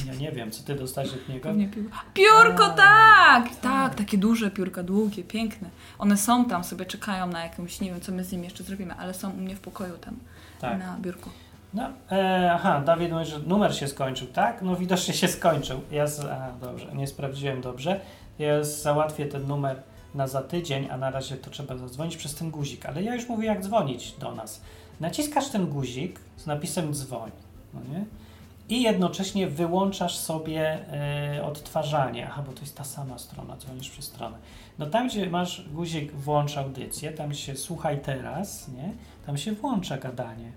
[0.07, 1.49] Ja nie wiem, co ty dostałeś od niego?
[1.49, 1.86] Pewnie piór...
[2.13, 3.55] Piórko, A, tak!
[3.62, 5.69] Tak, takie duże piórka, długie, piękne.
[5.99, 8.93] One są tam, sobie czekają na jakąś, nie wiem, co my z nimi jeszcze zrobimy,
[8.95, 10.15] ale są u mnie w pokoju tam,
[10.62, 10.79] Tak.
[10.79, 11.29] na biurku.
[11.73, 14.62] No, e, aha, Dawid mówi, że numer się skończył, tak?
[14.62, 15.81] No widocznie się skończył.
[15.91, 17.99] Ja z, a, dobrze, nie sprawdziłem dobrze.
[18.39, 19.81] Ja załatwię ten numer
[20.15, 22.86] na za tydzień, a na razie to trzeba zadzwonić przez ten guzik.
[22.86, 24.62] Ale ja już mówię, jak dzwonić do nas.
[24.99, 27.31] Naciskasz ten guzik z napisem dzwoń,
[27.73, 28.05] no nie?
[28.69, 30.79] I jednocześnie wyłączasz sobie
[31.38, 32.27] e, odtwarzanie.
[32.29, 34.38] Aha, bo to jest ta sama strona, dzwonisz przez stronę.
[34.79, 38.91] No tam, gdzie masz guzik włącz audycję, tam się słuchaj teraz, nie?
[39.25, 40.51] Tam się włącza gadanie.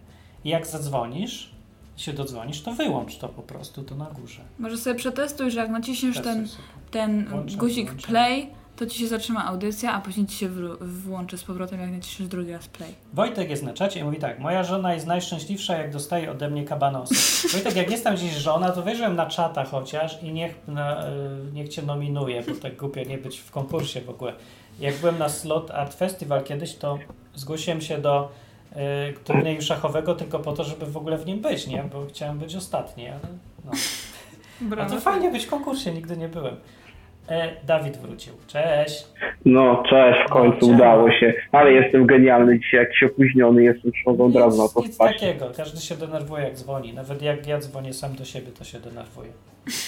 [0.47, 1.51] I jak zadzwonisz,
[1.97, 4.41] się dodzwonisz, to wyłącz to po prostu, to na górze.
[4.59, 6.63] Może sobie przetestuj, że jak naciśniesz ten, sobie.
[6.91, 8.11] ten Włączam, guzik włączam.
[8.11, 10.49] play, to ci się zatrzyma audycja, a później ci się
[10.81, 12.95] włączy z powrotem, jak naciśniesz drugi raz play.
[13.15, 16.65] Wojtek jest na czacie i mówi tak, moja żona jest najszczęśliwsza, jak dostaje ode mnie
[16.65, 17.15] kabanosy.
[17.53, 21.11] Wojtek, jak jest tam gdzieś żona, to ją na czata chociaż i niech, na, y,
[21.53, 24.33] niech cię nominuje, bo tak głupio nie być w konkursie w ogóle.
[24.81, 26.99] Jak byłem na Slot Art Festival kiedyś, to
[27.35, 28.29] zgłosiłem się do
[29.24, 31.85] turnieju szachowego tylko po to, żeby w ogóle w nim być, nie?
[31.92, 33.20] Bo chciałem być ostatni, ale
[33.64, 33.72] no.
[34.83, 36.57] A to fajnie być w konkursie, nigdy nie byłem.
[37.29, 38.33] E, Dawid wrócił.
[38.46, 39.07] Cześć.
[39.44, 41.35] No, cześć, w końcu No, udało się.
[41.52, 45.20] Ale jestem genialny dzisiaj, jakiś opóźniony jestem, mogę od razu na to nic spaść.
[45.20, 45.50] takiego.
[45.57, 46.92] Każdy się denerwuje, jak dzwoni.
[46.92, 49.31] Nawet jak ja dzwonię sam do siebie, to się denerwuję.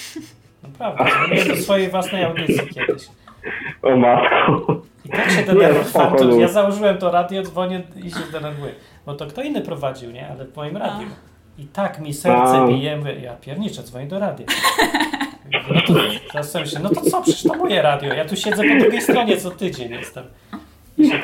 [0.63, 1.05] Naprawdę.
[1.05, 3.03] Dzwoniłem do swojej własnej audycji kiedyś.
[3.83, 4.81] O matko.
[5.05, 6.27] I tak się denerwuję.
[6.27, 6.35] no.
[6.35, 8.71] ja założyłem to radio, dzwonię i się denerwuję.
[9.05, 10.27] Bo to kto inny prowadził, nie?
[10.29, 11.07] Ale w moim radiu.
[11.57, 12.67] I tak mi serce A.
[12.67, 12.99] bije.
[13.21, 14.45] Ja pierniczę, dzwonię do radia.
[15.51, 15.81] No
[16.33, 18.13] to, sobie myślę, no to co, przecież to moje radio.
[18.13, 20.23] Ja tu siedzę po drugiej stronie co tydzień jestem.
[21.09, 21.19] Się.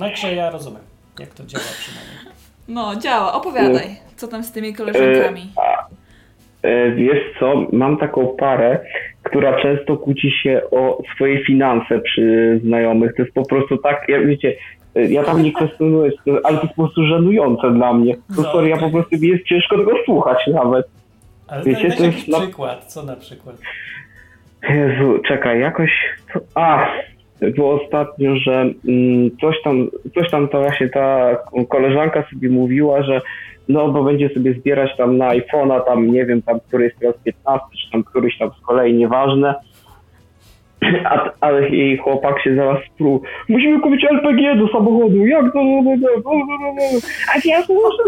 [0.00, 0.82] Także ja rozumiem,
[1.18, 2.34] jak to działa przynajmniej.
[2.68, 3.32] No, działa.
[3.32, 5.52] Opowiadaj, co tam z tymi koleżankami.
[6.62, 8.80] E, Wiesz co, mam taką parę,
[9.24, 13.14] która często kłóci się o swoje finanse przy znajomych.
[13.16, 14.56] To jest po prostu tak, jak wiecie,
[14.94, 16.10] ja tam nie kwestionuję,
[16.44, 18.14] ale to jest po prostu żenujące dla mnie.
[18.14, 20.86] To No, sorry, ja po prostu mi jest ciężko tego słuchać nawet.
[21.48, 23.56] Ale Wiecie, to jest na- przykład, co na przykład?
[24.70, 25.90] Jezu, czekaj, jakoś.
[26.54, 26.86] A,
[27.40, 28.52] było ostatnio, że
[28.88, 31.36] mm, coś tam, coś tam to właśnie ta
[31.68, 33.20] koleżanka sobie mówiła, że
[33.68, 37.16] no bo będzie sobie zbierać tam na iPhone'a, tam nie wiem, tam który jest teraz
[37.24, 39.54] 15, czy tam któryś tam z kolei, nieważne.
[41.04, 43.22] A, ale jej chłopak się zaraz sprół.
[43.48, 45.26] Musimy kupić LPG do samochodu.
[45.26, 45.64] Jak to?
[45.64, 45.96] No, no,
[46.76, 46.98] no.
[47.34, 48.02] A ja to muszę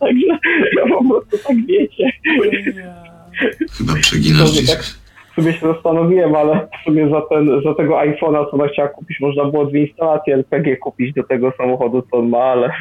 [0.00, 0.26] Także
[0.76, 2.10] ja po prostu tak wiecie.
[3.78, 4.70] Chyba przeginasz dziś.
[4.70, 4.82] tak.
[5.36, 9.20] sobie się zastanowiłem, ale w sumie za, ten, za tego iPhone'a, co ona chciała kupić,
[9.20, 12.72] można było dwie instalacje LPG kupić do tego samochodu, co on ma, ale...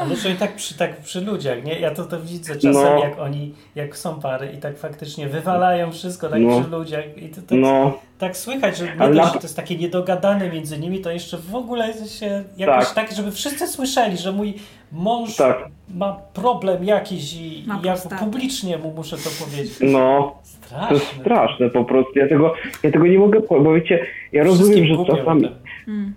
[0.00, 1.78] Ale że i tak przy, tak przy ludziach, nie?
[1.80, 2.98] Ja to, to widzę czasem, No.
[3.04, 6.60] jak oni, jak są pary i tak faktycznie wywalają wszystko tak No.
[6.60, 9.42] przy ludziach i to tak, No, tak słychać, że nie Ale dość, na- że to
[9.42, 14.16] jest takie niedogadane między nimi, to jeszcze w ogóle się jakoś tak, żeby wszyscy słyszeli,
[14.16, 14.54] że mój
[14.92, 15.58] mąż tak,
[15.94, 19.72] ma problem jakiś i, i ja publicznie mu muszę to powiedzieć.
[19.80, 20.36] no,
[20.70, 21.20] to jest Straszne.
[21.20, 22.18] straszne po prostu.
[22.18, 25.42] Ja tego, ja tego nie mogę, bo wiecie, ja rozumiem, Wszystkim że głupio czasami...
[25.42, 25.58] potem.
[25.88, 26.14] Mm.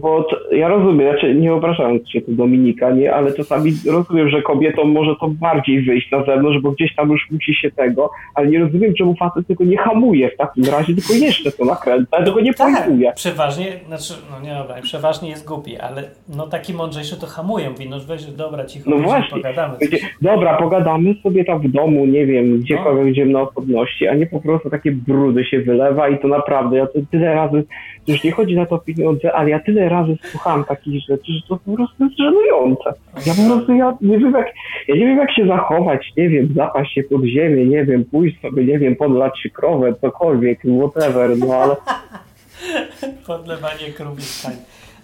[0.00, 4.42] Bo to, ja rozumiem, znaczy nie obrażając się tu Dominika, nie, ale czasami rozumiem, że
[4.42, 8.46] kobietom może to bardziej wyjść na zewnątrz, bo gdzieś tam już musi się tego, ale
[8.46, 12.40] nie rozumiem, czemu facet tego nie hamuje w takim razie, tylko jeszcze to nakręca, tego
[12.40, 13.12] nie Tak, pojmuje.
[13.16, 16.02] przeważnie, znaczy, no nie dobra, przeważnie jest głupi, ale
[16.36, 19.30] no taki mądrzejszy to hamują, mówi, no weź, dobra, cicho, No właśnie.
[19.36, 19.74] pogadamy.
[19.80, 23.10] Wiecie, dobra, pogadamy sobie tam w domu, nie wiem, gdziekolwiek, No.
[23.12, 26.86] gdzie na osobności, a nie po prostu takie brudy się wylewa i to naprawdę, ja
[26.86, 27.64] to tyle razy,
[28.06, 31.56] już nie chodzi na to, pieniądze, ale ja tyle razy słuchałem takich rzeczy, że to
[31.56, 32.94] po prostu jest żenujące.
[33.26, 34.46] Ja po prostu ja nie wiem jak,
[34.88, 38.40] ja nie wiem jak się zachować, nie wiem, zapaść się pod ziemię, nie wiem, pójść
[38.40, 41.76] sobie, nie wiem, podlać krowę, cokolwiek, whatever, no ale
[43.26, 44.54] Podlewanie krów i stań.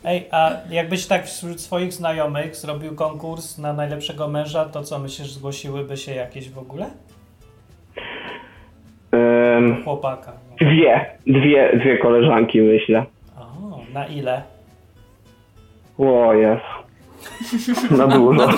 [0.04, 5.32] Ej, a jakbyś tak wśród swoich znajomych zrobił konkurs na najlepszego męża, to co myślisz,
[5.32, 6.87] zgłosiłyby się jakieś w ogóle?
[9.12, 10.47] em, Chłopaka.
[10.60, 13.04] Dwie, dwie, dwie koleżanki myślę.
[13.36, 14.42] O, na ile?
[15.98, 16.62] O jest.
[17.98, 18.48] Na dużo.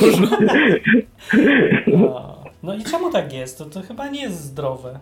[1.86, 2.44] No.
[2.62, 3.58] no i czemu tak jest?
[3.58, 4.98] To, to chyba nie jest zdrowe.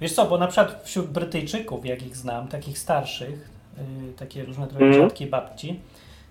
[0.00, 4.66] Wiesz co, bo na przykład wśród Brytyjczyków, jak ich znam, takich starszych, yy, takie różne
[4.66, 5.80] trochę dziadki, babci,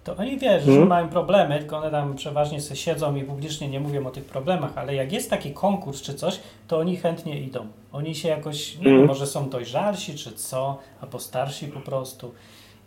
[0.04, 0.88] to oni wiesz, że Mhm.
[0.88, 4.78] mają problemy, tylko one tam przeważnie sobie siedzą i publicznie nie mówią o tych problemach,
[4.78, 7.68] ale jak jest taki konkurs czy coś, to oni chętnie idą.
[7.92, 9.08] Oni się jakoś, nie wiem, Mhm.
[9.08, 12.34] może są dojrzalsi czy co, albo starsi po prostu.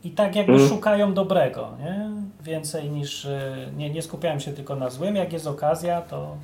[0.05, 0.71] I tak jakby Mhm.
[0.71, 2.11] szukają dobrego, nie?
[2.45, 3.41] Więcej niż, y,
[3.77, 6.37] nie, nie skupiałem się tylko na złym, jak jest okazja, to,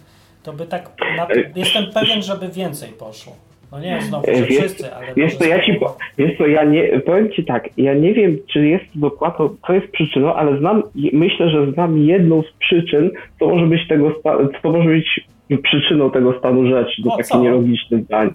[0.43, 1.27] to by tak, na,
[1.57, 3.33] jestem pewien, żeby więcej poszło.
[3.73, 5.07] No nie znowu, że Wiesz- wszyscy, ale...
[5.17, 8.37] Wiesz co, ja ci, po- wiesz co, ja nie, powiem ci tak, ja nie wiem,
[8.53, 13.49] czy jest dokładnie, co jest przyczyną, ale znam, myślę, że znam jedną z przyczyn, co
[13.49, 14.21] może być tego,
[14.63, 15.21] co może być
[15.63, 18.31] przyczyną tego stanu rzeczy, do takich nielogicznych zdań.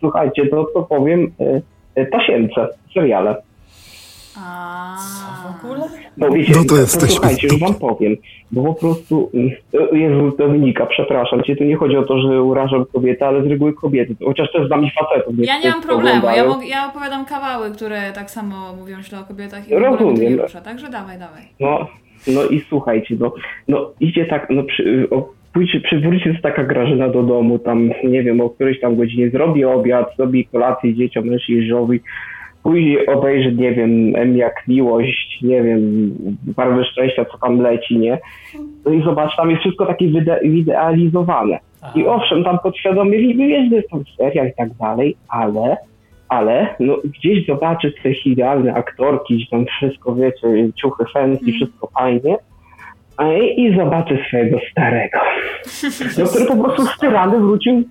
[0.00, 1.60] Słuchajcie, to co powiem, e,
[1.94, 3.36] e, tasiemce, seriale.
[4.36, 4.96] A.
[5.42, 5.80] Co w ogóle?
[6.16, 8.16] No wiecie, No to jesteśmy słuchajcie, już wam powiem,
[8.52, 9.50] bo po prostu, mm,
[9.92, 13.72] Jezu Dominika, przepraszam cię, tu nie chodzi o to, że urażam kobiety, ale z reguły
[13.72, 15.34] kobiety, chociaż też z nami facetów.
[15.38, 16.26] Ja nie mam problemu.
[16.36, 20.40] Ja, mog, ja opowiadam kawały, które tak samo mówią źle o kobietach i Rozumiem.
[20.40, 20.60] rusza.
[20.60, 21.42] Także dawaj, dawaj.
[21.60, 21.86] No,
[22.26, 23.34] no i słuchajcie, no,
[23.68, 28.22] no idzie tak, no przy, o, pójdzie, przywróci jest taka Grażyna do domu, tam nie
[28.22, 32.00] wiem, o którejś tam godzinie zrobi obiad, zrobi kolację dzieciom, mężczyźniowi,
[32.62, 36.10] pójdzie obejrzy, nie wiem, M jak miłość, nie wiem,
[36.56, 38.18] barwy szczęścia, co tam leci, nie?
[38.84, 41.58] No i zobacz, tam jest wszystko takie wide, widealizowane.
[41.94, 45.76] I owszem, tam podświadomie wiesz, że jest tam serial i tak dalej, ale,
[46.28, 52.36] ale no, gdzieś zobaczyć te idealne aktorki, gdzie tam wszystko, wiecie, ciuchy fancy, wszystko fajnie,
[53.56, 55.18] i, zobaczy swojego starego,
[56.18, 57.82] no, który po prostu styrany wrócił,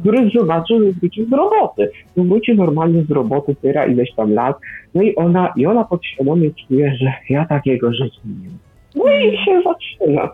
[0.00, 1.90] który zobaczył, że wrócił z roboty.
[2.16, 4.56] No, Wrócił normalnie z roboty, tyra ileś tam lat,
[4.94, 8.58] no i ona, i ona podświadomie czuje, że ja takiego życia nie mam.
[8.94, 10.28] No i się zaczyna.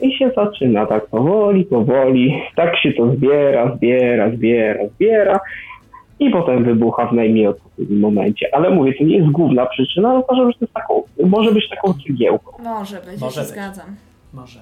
[0.00, 2.42] I się zaczyna tak powoli, powoli.
[2.56, 5.40] Tak się to zbiera, zbiera, zbiera, zbiera.
[6.20, 8.54] I potem wybucha w najmniej odpowiednim momencie.
[8.54, 11.68] Ale mówię, to nie jest główna przyczyna, ale uważam, że to jest taką, może być
[11.70, 12.62] taką cegiełką.
[12.62, 13.48] Może być, Może ja się być.
[13.48, 13.96] zgadzam.
[14.32, 14.60] Może.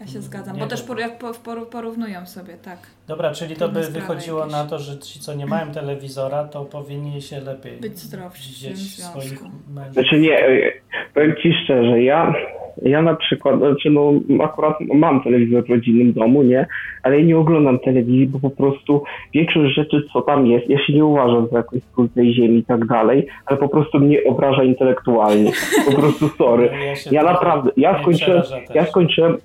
[0.00, 2.78] Ja się zgadzam, Nie bo też por, jak por, por, porównują sobie, tak.
[3.08, 4.52] Dobra, czyli to by wychodziło jakieś.
[4.52, 8.78] na to, że ci, co nie mają telewizora, to powinni się lepiej Być zdrowsi w
[8.78, 9.42] swoich
[9.74, 9.92] mężów.
[9.92, 10.72] Znaczy nie, e,
[11.14, 12.34] powiem ci szczerze, ja,
[12.82, 14.12] ja na przykład, znaczy no
[14.44, 16.66] akurat mam telewizor w rodzinnym domu, nie,
[17.02, 19.02] ale ja nie oglądam telewizji, bo po prostu
[19.34, 22.86] większość rzeczy, co tam jest, ja się nie uważam za jakąś tej ziemi i tak
[22.86, 25.52] dalej, ale po prostu mnie obraża intelektualnie.
[25.86, 26.70] Po prostu sorry.
[27.10, 28.42] Ja naprawdę, ja skończyłem,
[28.74, 29.36] ja skończyłem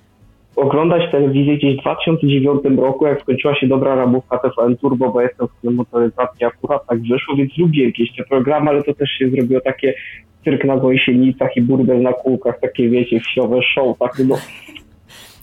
[0.56, 5.46] oglądać telewizję gdzieś w 2009 roku, jak skończyła się dobra ramówka TVN Turbo, bo jestem
[5.64, 9.60] w motoryzacji, akurat tak wyszło, więc lubię jakieś te programy, ale to też się zrobiło
[9.60, 9.94] takie
[10.44, 14.36] cyrk na gąsienicach i burdel na kółkach, takie wiecie, wsiowe show, takie no,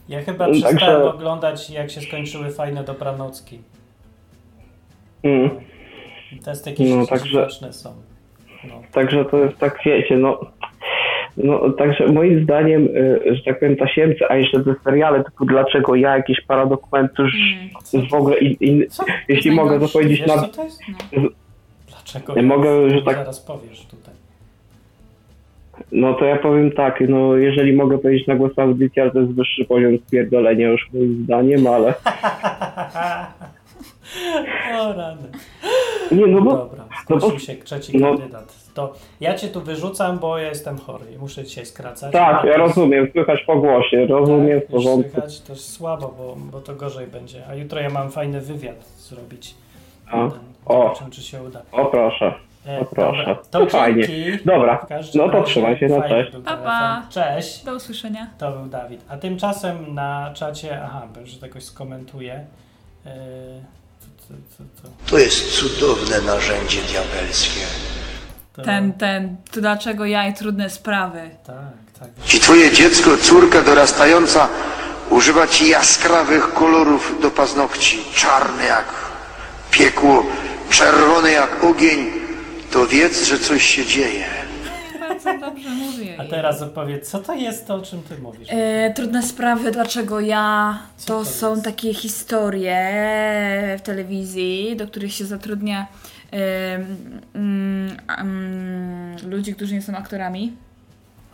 [0.09, 3.59] Ja chyba Także- przestałem oglądać, jak się skończyły fajne dobranocki.
[5.23, 5.49] mm,
[6.31, 7.93] I Te jakieś No, także- są.
[8.63, 8.81] No.
[8.91, 10.39] także to jest tak, wiecie, no,
[11.37, 15.95] no, także moim zdaniem, y, że tak powiem, tasiemce, a jeszcze te seriale, typu dlaczego
[15.95, 17.69] ja, jakieś paradokumenty, już Mm.
[17.93, 18.85] jest w ogóle, in, in,
[19.27, 20.81] jeśli jest mogę to powiedzieć na, to jest?
[21.13, 21.21] No.
[21.87, 22.35] Dlaczego?
[22.35, 24.13] Ja mogę, że tak- Zaraz powiesz tutaj.
[25.91, 29.31] No to ja powiem tak, no jeżeli mogę powiedzieć na głos audycji, ale to jest
[29.31, 31.93] wyższy poziom spierdolenia już moim zdaniem, ale
[34.81, 35.21] o rany.
[36.11, 38.67] nie no bo Dobra, no zgłosił bo- się trzeci no- kandydat.
[38.73, 42.11] To ja cię tu wyrzucam, bo ja jestem chory i muszę dzisiaj skracać.
[42.13, 45.11] tak, A ja jest- rozumiem, słychać po głosie, rozumiem, tak, w porządku.
[45.11, 47.41] Słychać, to jest słabo, bo, bo to gorzej będzie.
[47.49, 49.55] A jutro ja mam fajny wywiad zrobić.
[50.11, 50.39] A, Jeden.
[50.65, 50.73] o.
[50.83, 51.61] Zobaczymy, czy się uda.
[51.71, 52.33] O proszę,
[52.67, 53.35] E, o proszę.
[53.51, 54.07] To fajnie.
[54.45, 56.31] Dobra, no to trzymaj się, no cześć.
[56.45, 57.03] Pa, pa.
[57.09, 57.63] Cześć.
[57.63, 58.27] Do usłyszenia.
[58.37, 59.01] To był Dawid.
[59.09, 62.45] A tymczasem na czacie, aha, że to jakoś skomentuję.
[63.05, 63.11] Yy,
[64.27, 64.33] to,
[64.83, 67.61] to, to, jest cudowne narzędzie diabelskie.
[68.53, 71.29] to, Ten, ten, to dlaczego ja i trudne sprawy.
[71.45, 71.55] Tak,
[71.99, 72.09] tak.
[72.25, 74.47] Ci twoje dziecko, córka dorastająca
[75.09, 78.85] używa ci jaskrawych kolorów do paznokci, czarny jak
[79.71, 80.23] piekło,
[80.69, 82.26] czerwony jak ogień
[82.71, 84.25] to wiedz, że coś się dzieje.
[84.99, 86.15] Bardzo dobrze mówię.
[86.19, 88.47] A teraz opowiedz, co to jest to, o czym ty mówisz?
[88.51, 90.79] E, trudne sprawy, dlaczego ja.
[90.97, 91.63] Co To to są jest?
[91.65, 92.77] takie historie
[93.79, 95.87] w telewizji, do których się zatrudnia
[96.31, 96.97] em,
[97.35, 100.53] mm, mm, ludzi, którzy nie są aktorami.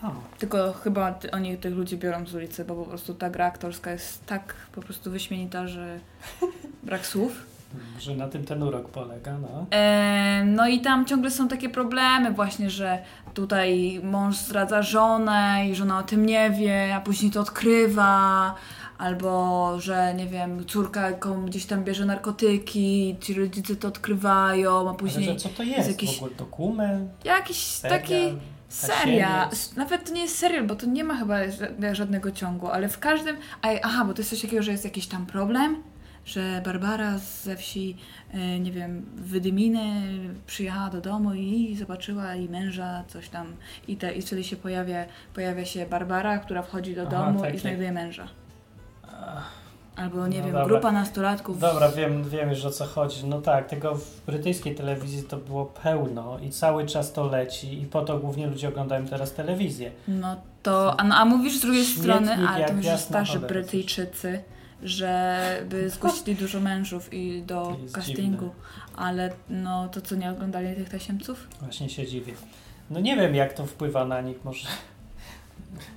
[0.04, 0.08] O,
[0.40, 3.92] Tylko chyba ty, oni tych ludzi biorą z ulicy, bo po prostu ta gra aktorska
[3.92, 6.00] jest tak po prostu wyśmienita, że
[6.84, 7.53] brak słów.
[8.00, 9.66] Że na tym ten urok polega, no.
[9.72, 13.00] E, no i tam ciągle są takie problemy właśnie, że
[13.34, 18.56] tutaj mąż zdradza żonę i żona o tym nie wie, a później to odkrywa.
[18.98, 24.90] Albo, że nie wiem, córka jaką gdzieś tam bierze narkotyki, ci rodzice to odkrywają, a
[24.90, 25.90] Ale później że co to jest?
[25.90, 27.10] jakiś- W ogóle dokument?
[27.26, 28.16] jakiś serial, taki
[28.88, 29.76] tasiemiec?
[29.76, 33.00] Nawet to nie jest serial, bo to nie ma chyba ża- żadnego ciągu, ale w
[33.00, 33.36] każdym.
[33.84, 35.84] Aha, bo to jest coś takiego, że jest jakiś tam problem,
[36.26, 37.98] że Barbara ze wsi,
[38.34, 40.02] e, nie wiem, Wydyminy
[40.48, 43.48] przyjechała do domu i zobaczyła i męża, coś tam.
[43.88, 47.56] I, te, i wtedy się pojawia, pojawia się Barbara, która wchodzi do Aha, domu takie.
[47.56, 48.28] i znajduje męża.
[49.96, 50.68] Albo nie No wiem, dobra.
[50.68, 51.60] grupa nastolatków.
[51.60, 53.26] Dobra, wiem, wiem już o co chodzi.
[53.26, 57.86] No tak, tego w brytyjskiej telewizji to było pełno i cały czas to leci i
[57.86, 59.92] po to głównie ludzie oglądają teraz telewizję.
[60.08, 63.40] No to, a, no, a mówisz z drugiej Śmietnik strony, ale jak to już starzy.
[63.40, 64.44] Brytyjczycy,
[64.84, 68.96] żeby zgłosili dużo mężów i do castingu, dziwne.
[68.96, 71.48] ale no to co, nie oglądali tych tasiemców?
[71.62, 72.34] Właśnie się dziwię.
[72.90, 74.68] No nie wiem, jak to wpływa na nich, może...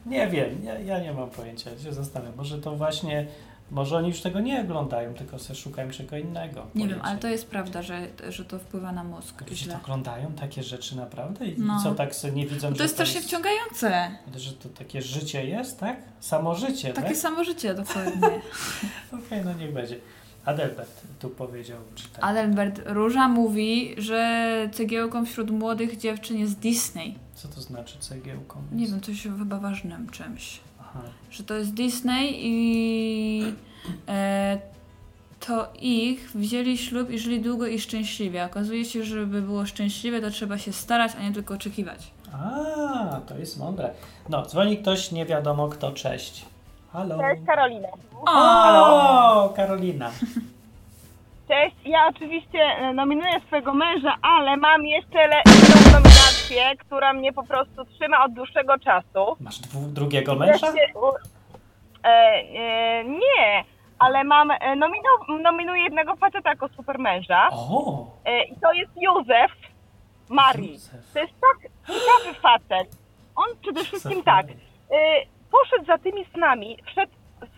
[0.06, 2.36] Nie wiem, ja, ja nie mam pojęcia, ja się zastanawiam.
[2.36, 3.26] Może to właśnie,
[3.70, 6.66] może oni już tego nie oglądają, tylko sobie szukają czego innego.
[6.74, 9.72] Nie wiem, ale to jest prawda, że, że to wpływa na mózg Ludzie źle.
[9.74, 11.46] to oglądają takie rzeczy naprawdę?
[11.46, 11.80] I No.
[11.82, 14.10] co, tak sobie nie widzą, Bo że to jest strasznie wciągające.
[14.36, 15.96] Że to takie życie jest, tak?
[16.20, 17.16] Samo życie, Takie tak?
[17.16, 18.28] samo życie dokładnie.
[19.26, 19.96] Okej, no niech będzie.
[20.44, 22.24] Adelbert tu powiedział, czy tak.
[22.24, 27.14] Adelbert Róża mówi, że cegiełką wśród młodych dziewczyn jest Disney.
[27.34, 28.62] Co to znaczy cegiełką?
[28.72, 30.60] Nie wiem, coś chyba ważnym czymś.
[30.90, 31.00] Aha.
[31.30, 33.42] że to jest Disney i
[34.08, 34.58] e,
[35.46, 38.44] to ich wzięli ślub i żyli długo i szczęśliwie.
[38.44, 41.98] Okazuje się, że żeby było szczęśliwe, to trzeba się starać, a nie tylko oczekiwać.
[42.32, 43.90] A, to jest mądre.
[44.28, 46.44] No, dzwoni ktoś, nie wiadomo kto, cześć.
[46.92, 47.18] Halo.
[47.18, 47.88] Cześć Karolina.
[48.26, 50.10] O, Karolina.
[51.48, 55.42] Cześć, ja oczywiście e, nominuję swojego męża, ale mam jeszcze le-
[56.78, 59.36] która mnie po prostu trzyma od dłuższego czasu.
[59.40, 59.58] Masz
[59.92, 60.66] drugiego męża?
[62.04, 63.64] E, e, nie,
[63.98, 68.90] ale mam, e, nomino- nominuję jednego faceta jako super męża O, e, i to jest
[68.96, 69.52] Józef
[70.28, 70.72] Marii.
[70.72, 71.12] Józef.
[71.12, 72.96] To jest tak ciekawy facet.
[73.36, 74.54] On przede wszystkim tak, e,
[75.50, 77.12] poszedł za tymi snami, wszedł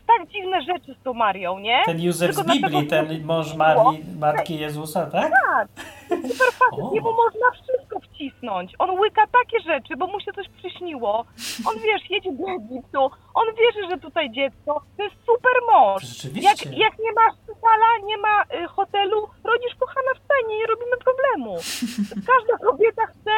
[0.09, 1.83] tak dziwne rzeczy z tą Marią, nie?
[1.87, 5.33] Ten Józef z Tylko dlatego, Biblii, ten mąż Marii, Matki Jezusa, tak?
[5.47, 5.69] Tak,
[6.09, 6.91] super facet, O.
[6.95, 8.73] jemu można wszystko wcisnąć.
[8.79, 11.25] On łyka takie rzeczy, bo mu się coś przyśniło.
[11.67, 14.83] On, wiesz, jedzie do Egiptu, on wierzy, że tutaj dziecko.
[14.97, 16.03] To jest super mąż.
[16.03, 16.49] Rzeczywiście.
[16.71, 20.97] Jak, jak nie ma szpitala, nie ma y, hotelu, rodzisz kochana w stanie, nie robimy
[21.07, 21.57] problemu.
[22.31, 23.31] Każda kobieta chce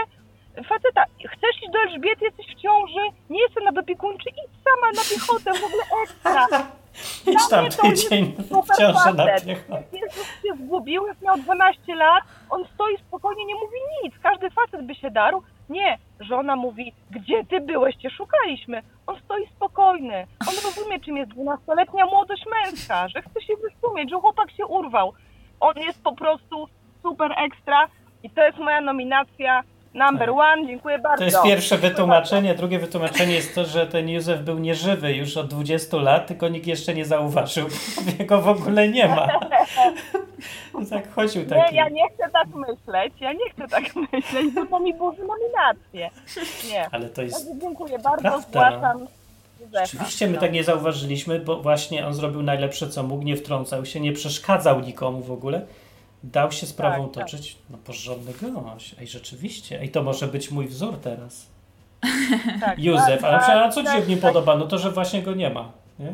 [0.68, 1.04] faceta.
[1.32, 5.50] Chcesz iść do Elżbiety, jesteś w ciąży, nie jestem na dopiekuńczy, idź sama na piechotę,
[5.60, 6.46] w ogóle ekstra.
[7.50, 9.46] Idź tam mnie to jest tydzień super w ciąży na facet.
[9.92, 14.14] Jezus się zgubił, jak miał 12 lat, on stoi spokojnie, nie mówi nic.
[14.22, 15.42] Każdy facet by się darł.
[15.68, 18.82] Nie, żona mówi, gdzie ty byłeś, cię szukaliśmy.
[19.06, 20.26] On stoi spokojny.
[20.48, 25.12] On rozumie, czym jest 12-letnia młodość męska, że chce się wysumieć, że chłopak się urwał.
[25.60, 26.68] On jest po prostu
[27.02, 27.88] super ekstra
[28.22, 29.62] i to jest moja nominacja
[29.94, 30.36] number Tak.
[30.38, 30.66] one.
[30.66, 31.18] Dziękuję bardzo.
[31.18, 32.54] To jest pierwsze wytłumaczenie.
[32.54, 36.66] Drugie wytłumaczenie jest to, że ten Józef był nieżywy już od 20 lat, tylko nikt
[36.66, 37.66] jeszcze nie zauważył.
[38.18, 39.28] Jego w ogóle nie ma.
[40.90, 41.74] Tak chodził Nie, taki.
[41.76, 46.10] ja nie chcę tak myśleć, ja nie chcę tak myśleć, bo to mi burzy nominację.
[46.70, 46.88] Nie.
[46.92, 47.46] Ale to jest...
[47.46, 48.40] Także dziękuję bardzo, prawda.
[48.48, 49.06] zgłaszam.
[49.72, 54.00] Rzeczywiście my tak nie zauważyliśmy, bo właśnie on zrobił najlepsze co mógł, nie wtrącał się,
[54.00, 55.66] nie przeszkadzał nikomu w ogóle.
[56.24, 57.24] Dał się sprawą Tak, tak.
[57.24, 57.56] toczyć.
[57.70, 58.94] No porządny gość.
[59.00, 59.80] Ej, rzeczywiście.
[59.80, 61.46] Ej, to może być mój wzór teraz.
[62.60, 64.30] Tak, Józef, ale, tak, a co ci tak, się w nim tak.
[64.32, 64.56] podoba?
[64.56, 65.68] No to, że właśnie go nie ma.
[65.98, 66.12] Nie?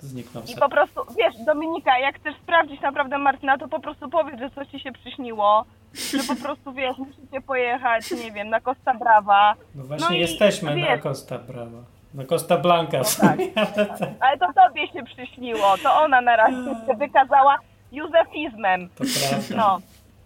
[0.00, 4.38] Zniknął I po prostu, wiesz, Dominika, jak chcesz sprawdzić naprawdę Martyna, to po prostu powiedz,
[4.38, 5.64] że coś ci się przyśniło,
[5.94, 9.54] że po prostu, wiesz, musicie pojechać, nie wiem, na Costa Brava.
[9.74, 11.78] No właśnie no i jesteśmy na wiesz- Costa Brava.
[12.14, 12.98] Na Costa Blanca.
[12.98, 13.06] tak.
[13.36, 16.56] sumie, ale tak, Ale to tobie się przyśniło, to ona na razie
[16.86, 17.58] się wykazała
[17.96, 18.88] józefizmem.
[18.88, 19.56] to prawda.
[19.56, 19.78] No,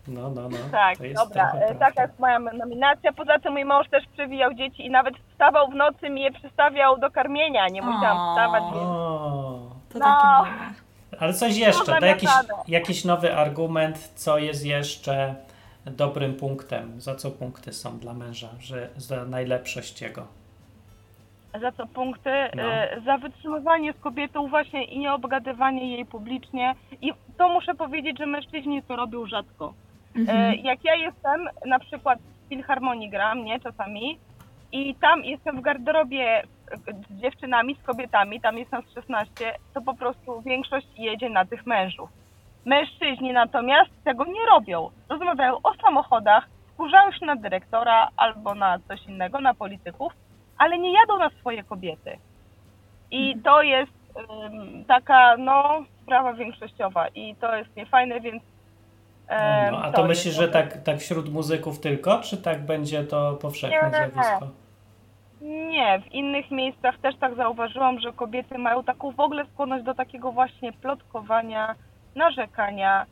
[0.08, 0.56] No, no, no.
[0.72, 3.12] tak, to jest dobra, e, taka jest moja nominacja.
[3.12, 6.98] Poza tym mój mąż też przewijał dzieci i nawet wstawał w nocy, mi je przystawiał
[6.98, 8.30] do karmienia, nie musiałam O.
[8.34, 8.84] wstawać, więc...
[8.86, 9.70] O.
[9.92, 10.44] To No.
[11.20, 12.30] Ale coś jeszcze, daj jakiś,
[12.68, 15.34] jakiś nowy argument, co jest jeszcze
[15.86, 17.00] dobrym punktem?
[17.00, 18.48] Za co punkty są dla męża?
[18.60, 20.26] Że za najlepszość jego?
[21.60, 22.30] Za co punkty?
[22.56, 22.62] No.
[22.62, 26.74] E, Za wytrzymywanie z kobietą właśnie i nie obgadywanie jej publicznie.
[27.02, 29.72] I to muszę powiedzieć, że mężczyźni to robią rzadko.
[30.28, 34.18] E, Jak ja jestem, na przykład w Filharmonii gram, nie, czasami,
[34.72, 36.42] i tam jestem w garderobie
[37.10, 41.66] z dziewczynami, z kobietami, tam jest nas 16, to po prostu większość jedzie na tych
[41.66, 42.10] mężów.
[42.64, 44.90] Mężczyźni natomiast tego nie robią.
[45.08, 50.12] Rozmawiają o samochodach, wkurzają się na dyrektora albo na coś innego, na polityków,
[50.60, 52.18] ale nie jadą na swoje kobiety.
[53.10, 53.92] I to jest
[54.44, 58.42] ym, taka, no, sprawa większościowa i to jest niefajne, więc
[59.28, 63.04] em, No, a to jest- myślisz, że tak, tak wśród muzyków tylko, czy tak będzie
[63.04, 63.96] to powszechne Nie.
[63.96, 64.48] zjawisko?
[65.40, 69.94] Nie, w innych miejscach też tak zauważyłam, że kobiety mają taką w ogóle skłonność do
[69.94, 71.74] takiego właśnie plotkowania,
[72.14, 73.06] narzekania.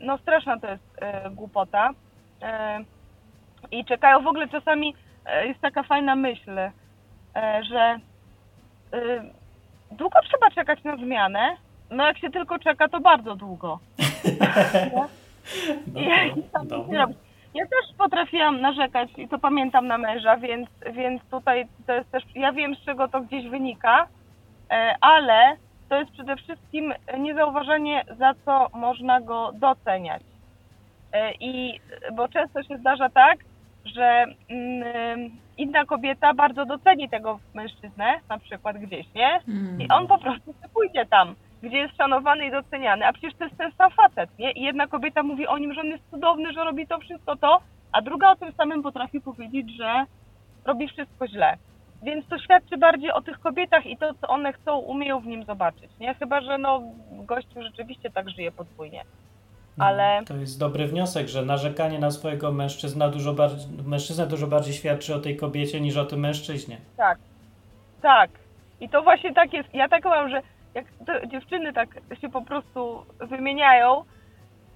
[0.00, 1.90] No straszna to jest e, głupota.
[2.40, 2.84] Em,
[3.70, 4.96] I czekają w ogóle czasami, e,
[5.44, 6.72] jest taka fajna myśl, e,
[7.64, 7.98] że
[8.92, 9.22] e,
[9.90, 11.56] długo trzeba czekać na zmianę.
[11.90, 13.78] No jak się tylko czeka, to bardzo długo.
[16.68, 17.06] Dobra.
[17.54, 22.24] Ja też potrafiłam narzekać i to pamiętam na męża, więc, więc tutaj to jest też,
[22.34, 24.06] ja wiem z czego to gdzieś wynika,
[24.70, 25.56] e, ale
[25.88, 30.22] to jest przede wszystkim niezauważenie, za co można go doceniać.
[31.12, 31.80] E, I
[32.12, 33.38] bo często się zdarza tak,
[33.94, 39.40] że mm, inna kobieta bardzo doceni tego mężczyznę, na przykład gdzieś, nie?
[39.78, 43.56] I on po prostu pójdzie tam, gdzie jest szanowany i doceniany, a przecież to jest
[43.58, 44.52] ten sam facet, nie?
[44.52, 47.60] I jedna kobieta mówi o nim, że on jest cudowny, że robi to wszystko to,
[47.92, 50.04] a druga o tym samym potrafi powiedzieć, że
[50.64, 51.56] robi wszystko źle.
[52.02, 55.44] Więc to świadczy bardziej o tych kobietach i to, co one chcą, umieją w nim
[55.44, 56.14] zobaczyć, nie?
[56.14, 56.82] Chyba, że no,
[57.12, 59.02] gościu rzeczywiście tak żyje podwójnie.
[59.78, 64.46] No, Ale To jest dobry wniosek, że narzekanie na swojego mężczyzna dużo bardziej, mężczyznę dużo
[64.46, 66.76] bardziej świadczy o tej kobiecie niż o tym mężczyźnie.
[66.96, 67.18] Tak,
[68.02, 68.30] tak.
[68.80, 69.74] I to właśnie tak jest.
[69.74, 70.42] Ja tak mam, że
[70.74, 71.88] jak te dziewczyny tak
[72.20, 74.04] się po prostu wymieniają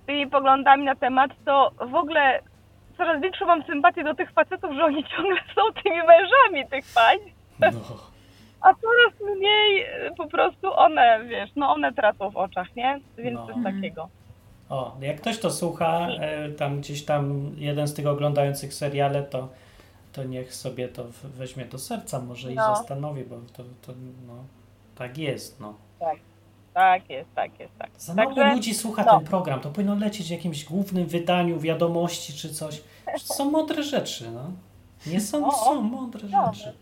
[0.06, 2.40] tymi poglądami na temat, to w ogóle
[2.96, 7.18] coraz większą mam sympatię do tych facetów, że oni ciągle są tymi mężami tych pań,
[7.60, 7.68] No.
[8.68, 9.86] a coraz mniej
[10.16, 13.00] po prostu one, wiesz, no one tracą w oczach, nie?
[13.18, 13.46] Więc No.
[13.46, 14.08] coś takiego.
[14.70, 19.48] O, jak ktoś to słucha, e, tam gdzieś tam jeden z tych oglądających seriale, to,
[20.12, 22.76] to niech sobie to weźmie do serca może i No.
[22.76, 23.92] zastanowi, bo to, to
[24.26, 24.34] no,
[24.94, 25.74] tak jest, no.
[26.74, 27.90] Tak jest, tak jest, tak.
[27.98, 29.18] Za mało Także- ludzi słucha no.
[29.18, 32.82] ten program, to powinno lecieć w jakimś głównym wydaniu wiadomości czy coś.
[33.18, 34.40] Są mądre rzeczy, no.
[35.06, 36.52] Nie są, O, są mądre no.
[36.54, 36.72] rzeczy.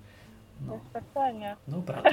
[0.67, 1.57] No, Specjalnie.
[1.69, 2.11] dobra, to,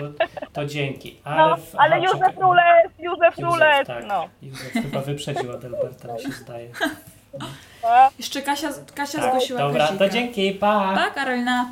[0.53, 1.19] to dzięki.
[1.23, 2.35] Ale, No, w- ale aha, Józef czekaj.
[2.43, 4.05] Rules, Józef Józef, Rules, tak.
[4.07, 4.29] no.
[4.41, 6.69] Józef chyba wyprzedził Adelberta, mi się zdaje.
[7.83, 10.05] A, Jeszcze Kasia, Kasia Tak, zgłosiła dobra, Kazika.
[10.05, 10.93] to dzięki, pa!
[10.95, 11.71] Pa, Karolina.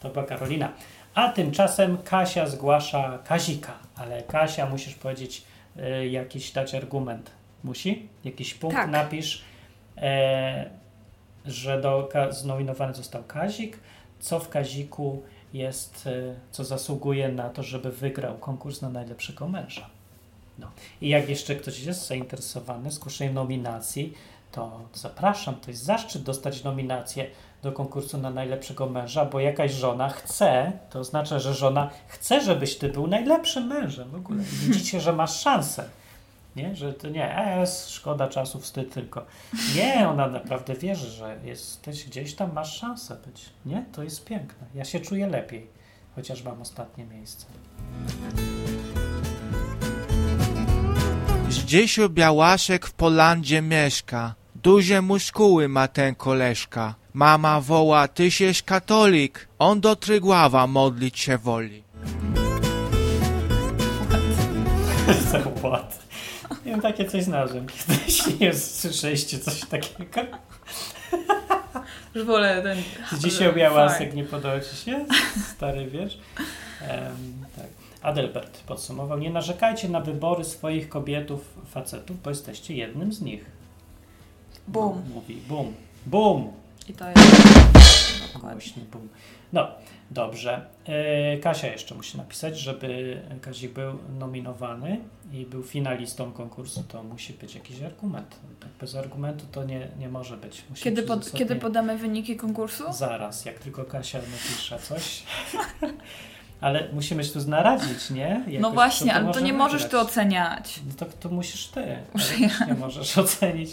[0.00, 0.68] To była Karolina.
[1.14, 5.44] A tymczasem Kasia zgłasza Kazika, ale Kasia musisz powiedzieć
[5.76, 7.30] y, jakiś dać argument.
[7.64, 8.08] Musi?
[8.24, 8.90] Jakiś punkt Tak.
[8.90, 9.42] napisz,
[9.96, 10.70] e,
[11.46, 13.78] że do, ka, znominowany został Kazik,
[14.20, 15.22] co w Kaziku
[15.52, 19.86] jest, e, co zasługuje na to, żeby wygrał konkurs na najlepszego męża.
[20.58, 20.70] No.
[21.00, 24.14] I jak jeszcze ktoś jest zainteresowany zgłoszeniem nominacji,
[24.52, 25.54] to zapraszam.
[25.54, 27.26] To jest zaszczyt dostać nominację
[27.62, 32.76] do konkursu na najlepszego męża, bo jakaś żona chce, to oznacza, że żona chce, żebyś
[32.76, 34.42] ty był najlepszym mężem w ogóle.
[34.42, 35.88] Widzicie, że masz szansę.
[36.58, 39.26] Nie, że to nie, e, szkoda czasu, wstyd tylko.
[39.74, 43.44] Nie, ona naprawdę wierzy, że jesteś gdzieś tam, masz szansę być.
[43.66, 44.66] Nie, to jest piękne.
[44.74, 45.66] Ja się czuję lepiej,
[46.16, 47.46] chociaż mam ostatnie miejsce.
[51.48, 54.34] Zdziesiu Białaszek w Polandzie mieszka.
[54.54, 56.94] Duże muskuły ma ten koleżka.
[57.12, 59.48] Mama woła, tyś katolik.
[59.58, 61.84] On do Trygława modlić się woli.
[65.32, 66.07] Zapłat.
[66.68, 67.66] Nie wiem, takie coś znalazłem.
[67.66, 70.20] Kiedyś nie słyszeliście coś takiego?
[72.14, 72.78] Już wolę ten...
[73.20, 75.06] Dzisiaj Białasek nie podoba ci się?
[75.56, 76.18] Stary wiesz?
[76.82, 77.66] Em, tak.
[78.02, 79.18] Adelbert podsumował.
[79.18, 81.40] Nie narzekajcie na wybory swoich kobietów,
[81.70, 83.44] facetów, bo jesteście jednym z nich.
[84.68, 85.02] Bum.
[85.08, 85.74] No, mówi bum.
[86.06, 86.52] Bum!
[86.88, 88.32] I to jest...
[88.34, 88.62] Dokładnie.
[89.52, 89.68] No,
[90.10, 90.66] dobrze.
[90.86, 95.00] E, Kasia jeszcze musi napisać, żeby Kazik był nominowany
[95.32, 98.36] i był finalistą konkursu, to musi być jakiś argument.
[98.60, 100.64] Tak bez argumentu to nie, nie może być.
[100.70, 102.92] Musi Kiedy, pod, kiedy podamy wyniki konkursu?
[102.92, 105.22] Zaraz, jak tylko Kasia napisze coś.
[106.60, 108.28] Ale musimy się tu naradzić, nie?
[108.46, 109.90] Jakoś, No właśnie, kto ale to nie możesz wygrać.
[109.90, 110.80] ty oceniać.
[110.88, 111.98] No to, to musisz ty.
[112.14, 112.34] Muszę
[112.66, 113.70] nie możesz ocenić.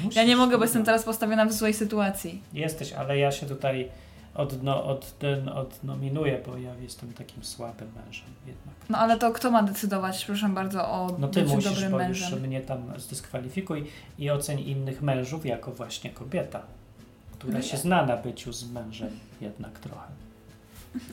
[0.00, 2.42] Musisz, Ja nie mogę, bo jestem teraz postawiona w złej sytuacji.
[2.52, 3.88] Jesteś, ale ja się tutaj
[4.34, 5.14] odno, od,
[5.54, 8.74] odnominuję, bo ja jestem takim słabym mężem jednak.
[8.88, 12.30] No ale to kto ma decydować, proszę bardzo, o No ty musisz, dobrym bo mężem?
[12.32, 13.86] już mnie tam zdyskwalifikuj
[14.18, 16.62] i oceń innych mężów jako właśnie kobieta,
[17.38, 20.06] która No się zna na byciu z mężem jednak trochę.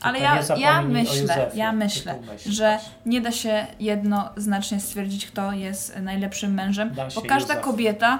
[0.00, 5.52] Ale ja, nie ja myślę, Józefie, ja myślę, że nie da się jednoznacznie stwierdzić, kto
[5.52, 7.64] jest najlepszym mężem, bo każda Józef.
[7.64, 8.18] kobieta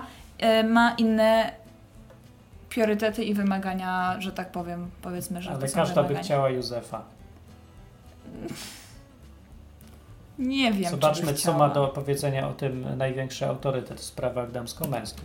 [0.64, 1.52] ma inne
[2.68, 6.24] priorytety i wymagania, że tak powiem, powiedzmy, że Ale to są każda by wymagania.
[6.24, 7.02] chciała Józefa.
[10.38, 14.50] Nie wiem, czy Zobaczmy, by co ma do powiedzenia o tym największy autorytet w sprawach
[14.50, 15.24] damsko-męskich.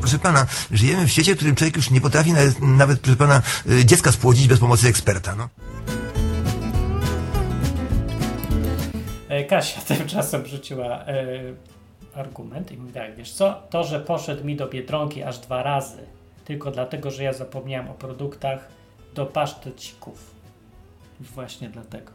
[0.00, 3.42] Proszę pana, żyjemy w świecie, w którym człowiek już nie potrafi nawet, nawet proszę pana,
[3.70, 5.48] y, dziecka spłodzić bez pomocy eksperta, no.
[9.28, 11.24] E, Kasia tymczasem rzuciła e,
[12.16, 16.06] argument i mówi tak, wiesz co, to, że poszedł mi do Biedronki aż dwa razy,
[16.44, 18.68] tylko dlatego, że ja zapomniałem o produktach
[19.14, 20.34] do pasztecików.
[21.20, 22.12] Właśnie dlatego.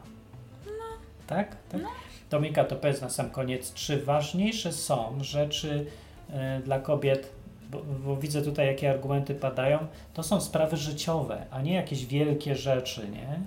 [1.27, 1.55] Tak?
[1.71, 1.81] tak?
[2.29, 5.85] Dominika, to powiedz na sam koniec, czy ważniejsze są rzeczy
[6.29, 7.31] e, dla kobiet,
[7.71, 9.79] bo, bo widzę tutaj, jakie argumenty padają,
[10.13, 13.39] to są sprawy życiowe, a nie jakieś wielkie rzeczy, nie?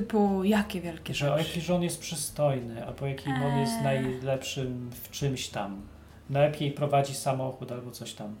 [0.00, 1.58] Typu, jakie wielkie Że o rzeczy?
[1.58, 3.82] jaki on jest przystojny, albo jakim on jest Eee.
[3.84, 5.82] najlepszym w czymś tam.
[6.30, 8.36] Lepiej prowadzi samochód albo coś tam.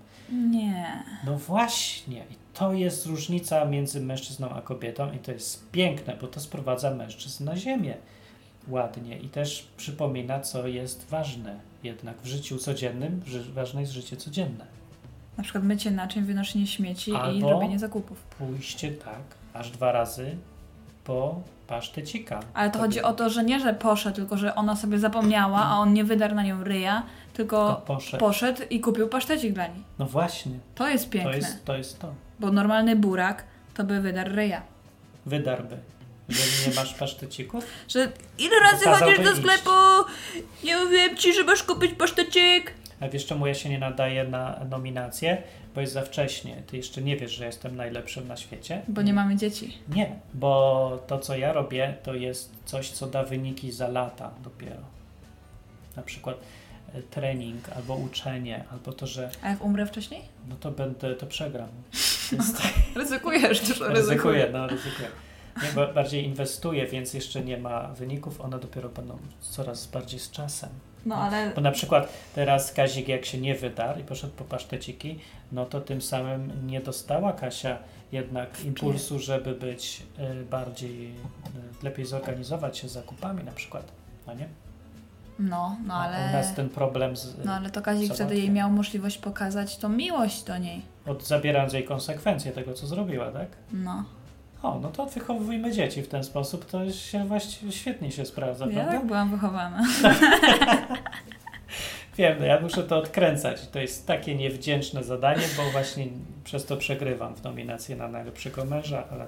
[0.50, 1.02] Nie.
[1.26, 6.26] No właśnie, i to jest różnica między mężczyzną a kobietą i to jest piękne, bo
[6.26, 7.94] to sprowadza mężczyzn na ziemię
[8.68, 14.16] ładnie i też przypomina, co jest ważne jednak w życiu codziennym, że ważne jest życie
[14.16, 14.66] codzienne.
[15.36, 18.22] Na przykład mycie naczyń, wynoszenie śmieci i Albo- robienie zakupów.
[18.22, 19.22] Pójście tak,
[19.54, 20.36] aż dwa razy
[21.06, 22.40] po pasztecika.
[22.54, 25.78] Ale to chodzi o to, że nie, że poszedł, tylko że ona sobie zapomniała, a
[25.78, 27.02] on nie wydarł na nią ryja,
[27.32, 28.18] tylko Tylko poszedł.
[28.20, 29.82] poszedł i kupił pasztecik dla niej.
[29.98, 31.30] No właśnie, To jest piękne.
[31.30, 32.14] to jest, to jest to.
[32.40, 33.44] Bo normalny burak
[33.74, 34.62] to by wydarł ryja.
[35.26, 35.76] Wydarby.
[36.28, 39.40] Jeżeli nie masz pasztecików, Że ile razy chodzisz do iść.
[39.40, 39.70] sklepu?
[40.64, 42.72] Nie mówiłem ci, że masz kupić pasztecik.
[43.00, 45.42] a wiesz czemu ja się nie nadaję na nominację?
[45.76, 46.62] Bo jest za wcześnie.
[46.66, 48.82] Ty jeszcze nie wiesz, że jestem najlepszym na świecie.
[48.88, 49.78] Bo nie mamy dzieci.
[49.88, 54.82] Nie, bo to co ja robię, to jest coś, co da wyniki za lata dopiero.
[55.96, 56.36] Na przykład
[56.94, 60.22] e, trening, albo uczenie, albo to, że A jak umrę wcześniej?
[60.48, 61.68] no to będę, to przegram.
[62.32, 62.62] Jest
[62.94, 65.08] Ryzykujesz, dużo Ryzykuję, no ryzykuję.
[65.62, 70.70] Nie, bardziej inwestuję, więc jeszcze nie ma wyników, one dopiero będą coraz bardziej z czasem.
[71.06, 75.18] No ale Bo na przykład teraz Kazik jak się nie wydarł i poszedł po paszteciki,
[75.52, 77.78] no to tym samym nie dostała Kasia
[78.12, 81.06] jednak impulsu, żeby być y, bardziej,
[81.80, 83.92] y, lepiej zorganizować się z zakupami na przykład,
[84.26, 84.48] no nie?
[85.38, 86.32] no, no A U ale...
[86.32, 90.42] nas ten problem z, No ale to Kazik wtedy jej miał możliwość pokazać tą miłość
[90.42, 90.82] do niej.
[91.06, 93.48] od zabierając jej konsekwencje tego, co zrobiła, tak?
[93.72, 94.04] No.
[94.62, 98.72] O, no to wychowujmy dzieci w ten sposób, to się właściwie świetnie się sprawdza, Ja
[98.72, 98.92] prawda?
[98.92, 99.82] tak byłam wychowana.
[102.18, 103.68] Wiem, no ja muszę to odkręcać.
[103.68, 106.06] To jest takie niewdzięczne zadanie, bo właśnie
[106.44, 109.26] przez to przegrywam w nominację na najlepszego męża, ale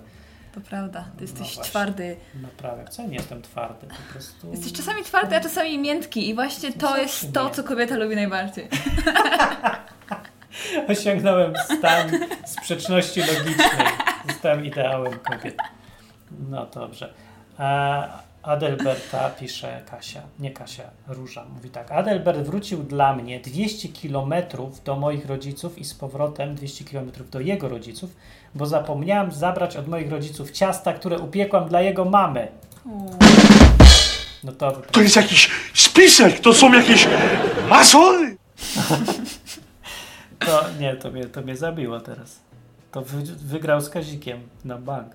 [0.55, 2.17] To prawda, ty jesteś No twardy.
[2.43, 4.51] naprawdę, wcale nie jestem twardy, po prostu...
[4.51, 8.17] Jesteś czasami twardy, a czasami miętki i właśnie to Zawsze jest to, co kobieta lubi
[8.17, 8.69] najbardziej.
[10.93, 12.11] Osiągnąłem stan
[12.47, 13.87] sprzeczności logicznej.
[14.29, 15.57] Zostałem ideałem kobiet.
[16.51, 17.15] No dobrze.
[17.59, 18.09] A
[18.43, 21.93] Adelberta pisze Kasia, nie Kasia, Róża, mówi tak.
[21.93, 27.41] Adelbert wrócił dla mnie 200 kilometrów do moich rodziców i z powrotem 200 kilometrów do
[27.41, 28.11] jego rodziców,
[28.55, 32.49] bo zapomniałam zabrać od moich rodziców ciasta, które upiekłam dla jego mamy.
[34.45, 34.73] No to...
[34.73, 37.09] To jest jakiś spisek, to są jakieś
[37.69, 38.37] masony.
[40.39, 42.41] To nie, to mnie, to mnie zabiło teraz.
[42.93, 45.13] To wy, wygrał z Kazikiem na bank.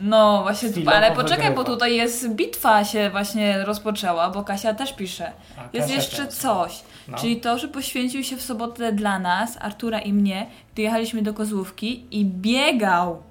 [0.00, 1.54] No właśnie, Chwilowo ale poczekaj, wygrywa.
[1.56, 5.32] bo tutaj jest bitwa się właśnie rozpoczęła, bo Kasia też pisze.
[5.58, 6.34] A, Jest Kasia jeszcze też.
[6.34, 7.18] coś, No.
[7.18, 11.34] czyli to, że poświęcił się w sobotę dla nas, Artura i mnie, gdy jechaliśmy do
[11.34, 13.22] Kozłówki i biegał.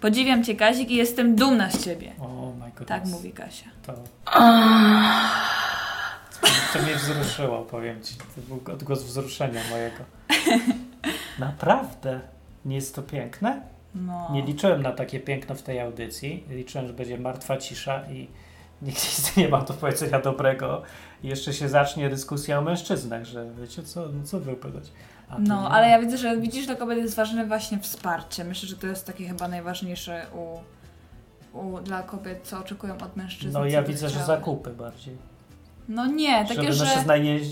[0.00, 2.12] Podziwiam cię, Kazik, i jestem dumna z ciebie.
[2.20, 2.88] O my goodness.
[2.88, 3.66] Tak mówi Kasia.
[3.86, 3.92] To,
[6.72, 8.14] to mnie wzruszyło, powiem ci.
[8.14, 9.96] To był odgłos wzruszenia mojego.
[11.38, 12.20] Naprawdę?
[12.64, 13.62] Nie jest to piękne?
[13.94, 14.28] No.
[14.32, 16.44] Nie liczyłem na takie piękno w tej audycji.
[16.50, 18.28] Liczyłem, że będzie martwa cisza i
[18.82, 20.82] nikt nie ma do powiedzenia dobrego.
[21.22, 24.92] I jeszcze się zacznie dyskusja o mężczyznach, że wiecie co, no co wy opowiadać.
[25.38, 28.44] No, ale ja widzę, że widzisz, dla kobiety jest ważne właśnie wsparcie.
[28.44, 30.58] Myślę, że to jest takie chyba najważniejsze u,
[31.58, 33.52] u, dla kobiet, co oczekują od mężczyzn.
[33.52, 34.26] No ja widzę, że chciały.
[34.26, 35.16] zakupy bardziej.
[35.88, 36.84] No nie, Żeby takie, na że...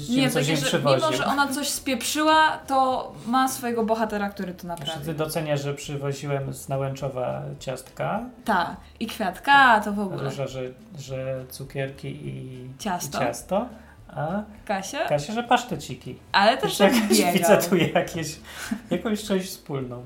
[0.09, 0.99] Nie, takie, że przywoził.
[1.01, 5.05] mimo, że ona coś spieprzyła, to ma swojego bohatera, który to Czy naprawi.
[5.05, 8.21] ty doceniasz, że przywoziłem z Nałęczowa ciastka?
[8.45, 10.25] Tak, i kwiatka, to w ogóle.
[10.25, 10.61] Róża, że,
[10.99, 13.19] że cukierki i Ciasto.
[13.19, 13.67] I ciasto
[14.17, 15.09] a Kasia?
[15.09, 16.19] Kasia, że paszteciki.
[16.33, 17.33] Ale też tak biegał.
[17.33, 18.37] widzę tu jakieś,
[18.91, 20.03] jakąś część wspólną.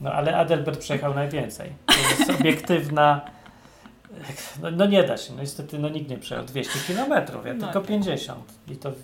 [0.00, 1.72] No ale Adelbert przejechał najwięcej.
[1.86, 3.20] To jest obiektywna...
[4.62, 7.10] No, no nie da się, no niestety no nikt nie przejechał 200 km,
[7.46, 7.64] ja No.
[7.66, 8.94] tylko 50 i to w,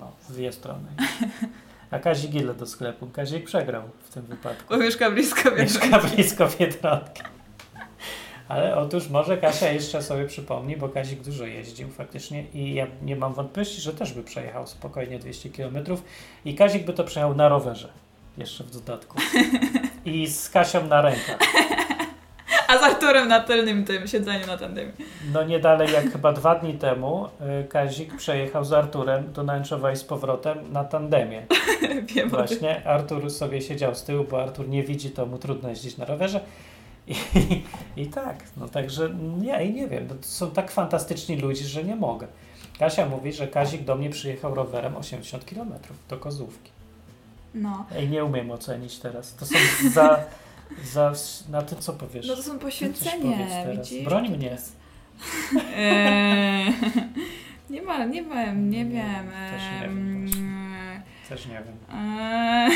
[0.00, 0.88] no, w dwie strony.
[1.90, 3.06] A Kazik ile do sklepu?
[3.06, 4.64] Kazik przegrał w tym wypadku.
[4.74, 7.22] Bo mieszka blisko Mieszka blisko Biedronki.
[8.48, 13.16] Ale otóż może Kasia jeszcze sobie przypomni, bo Kazik dużo jeździł faktycznie i ja nie
[13.16, 15.76] mam wątpliwości, że też by przejechał spokojnie 200 km
[16.44, 17.88] i Kazik by to przejechał na rowerze.
[18.38, 19.18] Jeszcze w dodatku.
[20.04, 21.38] I z Kasią na rękach.
[22.68, 24.92] A z Arturem na tylnym tym siedzeniu na tandemie.
[25.32, 27.28] No nie dalej jak chyba dwa dni temu
[27.60, 31.46] y, Kazik przejechał z Arturem do Nęczowa i z powrotem na tandemie.
[32.14, 32.28] Wiem.
[32.28, 36.04] Właśnie Artur sobie siedział z tyłu, bo Artur nie widzi, to mu trudno jeździć na
[36.04, 36.40] rowerze.
[37.06, 37.16] I,
[37.96, 39.10] i tak, no także
[39.40, 42.26] nie, i nie wiem, no są tak fantastyczni ludzie, że nie mogę.
[42.78, 45.72] Kasia mówi, że Kazik do mnie przyjechał rowerem 80 km
[46.08, 46.70] do Kozłówki.
[47.54, 47.86] No.
[47.96, 49.34] Ej, nie umiem ocenić teraz.
[49.34, 49.54] To są
[49.94, 50.24] za,
[50.84, 51.12] za
[51.48, 52.26] na tym, co powiesz.
[52.26, 54.04] No to są poświęcenie, widzisz?
[54.04, 54.56] Broń mnie.
[57.70, 59.30] nie ma, nie wiem, nie wiem.
[59.50, 61.76] też nie wiem em, Też nie wiem.
[61.92, 62.70] eee,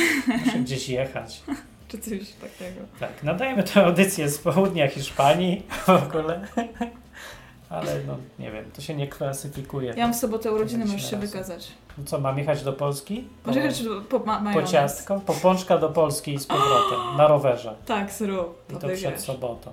[0.45, 1.43] Muszę gdzieś jechać.
[1.89, 2.81] Czy coś takiego.
[3.01, 6.47] Tak, nadajemy tę audycję z południa Hiszpanii w ogóle.
[7.71, 9.89] Ale no, nie wiem, to się nie klasyfikuje.
[9.97, 11.69] Ja mam w sobotę urodziny, możesz się wykazać.
[11.99, 13.25] No Co, mam jechać do Polski?
[13.43, 15.21] Po, Może jechać po, po, ma, po ciastko?
[15.27, 17.75] Po pączka do Polski i z powrotem, na rowerze.
[17.87, 18.65] Tak, zrób.
[18.73, 19.71] I to przed sobotą.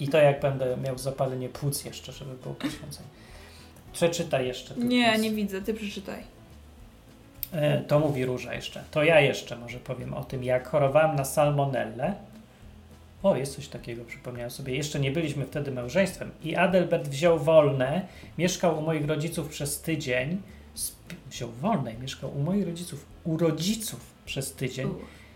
[0.00, 3.08] I to jak będę miał zapalenie płuc jeszcze, żeby było poświęcenie.
[3.92, 4.74] Przeczytaj jeszcze.
[4.76, 6.22] Nie, nie widzę, ty przeczytaj.
[7.52, 8.84] E, To mówi Róża jeszcze.
[8.90, 12.14] To ja jeszcze może powiem o tym, jak chorowałem na salmonellę.
[13.22, 14.74] O, jest coś takiego, przypomniałem sobie.
[14.74, 16.30] Jeszcze nie byliśmy wtedy małżeństwem.
[16.44, 18.06] I Adelbert wziął wolne,
[18.38, 20.42] mieszkał u moich rodziców przez tydzień.
[21.30, 24.94] Wziął wolne i mieszkał u moich rodziców, u rodziców przez tydzień.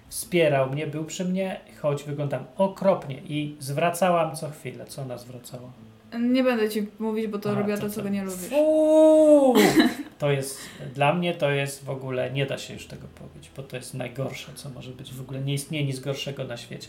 [0.08, 4.86] Wspierał mnie, był przy mnie, choć wyglądam okropnie i zwracałam co chwilę.
[4.86, 5.72] Co ona zwracała?
[6.20, 7.94] Nie będę ci mówić, bo to A, robiła to to, co?
[7.94, 8.52] co go nie lubisz.
[8.52, 9.54] Uuu,
[10.18, 10.58] to jest,
[10.94, 13.94] dla mnie to jest w ogóle, nie da się już tego powiedzieć, bo to jest
[13.94, 15.12] najgorsze, co może być.
[15.14, 16.88] W ogóle nie istnieje nic gorszego na świecie.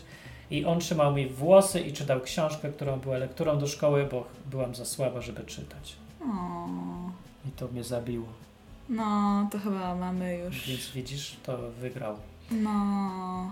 [0.50, 4.74] I on trzymał mi włosy i czytał książkę, którą była lekturą do szkoły, bo byłam
[4.74, 5.96] za słaba, żeby czytać.
[6.20, 6.66] O,
[7.48, 8.26] I to mnie zabiło.
[8.88, 10.68] no, to chyba mamy już.
[10.68, 12.16] Więc widzisz, to wygrał.
[12.50, 12.70] No.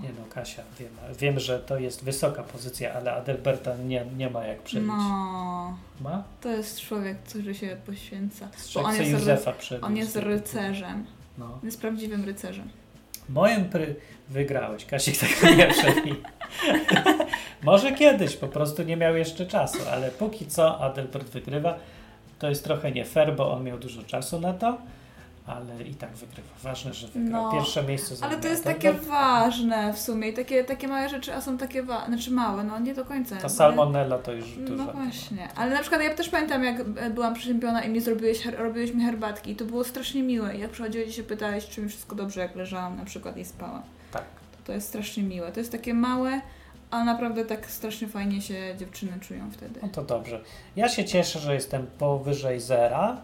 [0.02, 0.88] Nie no, Kasia, wiem,
[1.18, 4.88] wiem, że to jest wysoka pozycja, ale Adelberta nie, nie ma jak przebić.
[4.88, 5.76] No.
[6.00, 6.22] Ma?
[6.40, 8.48] To jest człowiek, który się poświęca.
[8.74, 9.84] Bo on chce jest, Józefa przebić.
[9.84, 11.04] on jest rycerzem.
[11.38, 11.44] No.
[11.44, 12.68] On jest prawdziwym rycerzem.
[13.28, 13.96] Moim pry...
[14.28, 14.84] wygrałeś.
[14.84, 16.14] Kasik tego nie przebij.
[17.62, 21.78] Może kiedyś, po prostu nie miał jeszcze czasu, ale póki co Adelbert wygrywa.
[22.38, 24.78] To jest trochę nie fair, bo on miał dużo czasu na to,
[25.46, 26.48] ale i tak wygrywa.
[26.62, 27.42] Ważne, że wygrał.
[27.42, 29.08] No, Pierwsze miejsce Ale to jest takie Adelbert.
[29.10, 30.28] ważne w sumie.
[30.28, 32.06] I takie, takie małe rzeczy, a są takie ważne.
[32.16, 33.36] Znaczy małe, no nie do końca.
[33.36, 34.84] Ta salmonella to już dużo.
[34.84, 35.48] No właśnie.
[35.56, 39.04] Ale na przykład ja też pamiętam, jak e, byłam przeziębiona i mi zrobiłeś, robiłeś mi
[39.04, 40.56] herbatki i to było strasznie miłe.
[40.56, 43.44] I jak przychodziłeś i się pytałeś, czy mi wszystko dobrze, jak leżałam na przykład i
[43.44, 43.82] spałam.
[44.12, 44.22] Tak.
[44.22, 45.52] To, to jest strasznie miłe.
[45.52, 46.40] To jest takie małe,
[46.90, 49.80] a naprawdę tak strasznie fajnie się dziewczyny czują wtedy.
[49.82, 50.40] No to dobrze.
[50.76, 53.16] Ja się cieszę, że jestem powyżej zera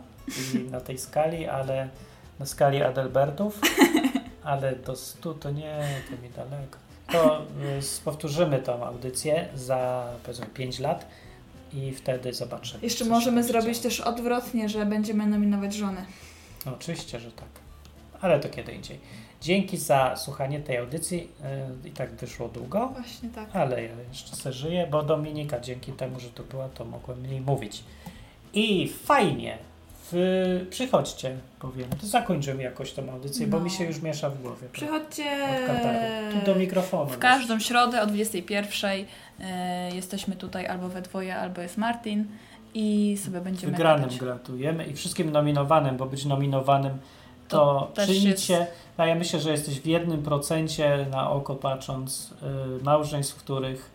[0.54, 1.88] i na tej skali, ale
[2.38, 3.60] na skali Adelbertów,
[4.42, 6.78] ale do 100 to nie, to mi daleko.
[7.12, 11.06] To y, powtórzymy tą audycję za powiedzmy 5 lat
[11.72, 12.80] i wtedy zobaczymy.
[12.82, 16.04] Jeszcze możemy zrobić też odwrotnie, że będziemy nominować żony.
[16.66, 17.48] No, Oczywiście, że tak.
[18.20, 19.00] Ale to kiedy indziej.
[19.40, 21.28] Dzięki za słuchanie tej audycji.
[21.84, 22.88] y, I tak wyszło długo.
[22.88, 23.56] Właśnie tak.
[23.56, 27.40] Ale ja jeszcze se żyję, bo Dominika dzięki temu, że tu była, to mogłem mniej
[27.40, 27.84] mówić.
[28.54, 29.58] I fajnie.
[30.12, 31.88] W, przychodźcie, powiem.
[32.00, 33.64] To zakończymy jakoś tą audycję, bo No.
[33.64, 34.68] mi się już miesza w głowie.
[34.72, 35.24] Przychodźcie.
[36.32, 37.10] Tu do mikrofonu.
[37.10, 39.04] w każdą środę o 21.00
[39.40, 42.24] e, jesteśmy tutaj albo we dwoje, albo jest Martin
[42.74, 44.18] i sobie będziemy Wygranym gadać.
[44.18, 46.98] gratulujemy i wszystkim nominowanym, bo być nominowanym
[47.48, 48.54] to, To przyjmijcie.
[48.54, 52.34] jest- A ja myślę, że jesteś w jednym procencie na oko patrząc
[52.80, 53.90] y, małżeństw, w których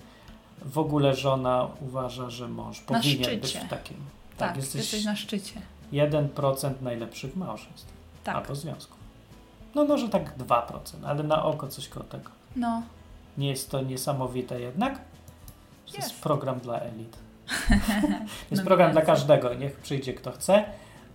[0.65, 3.97] w ogóle żona uważa, że mąż powinien być w takim.
[4.37, 5.61] Tak, jesteś jesteś na szczycie.
[5.93, 7.93] 1% najlepszych małżeństw.
[8.23, 8.35] Tak.
[8.35, 8.97] Albo związków.
[9.75, 10.61] No może tak 2%,
[11.05, 12.29] ale na oko coś koło tego.
[12.55, 12.81] No.
[13.37, 14.95] Nie jest to niesamowite jednak?
[14.95, 16.21] To jest Jest.
[16.23, 17.17] program dla elit.
[18.51, 20.65] Jest program dla każdego, niech przyjdzie kto chce,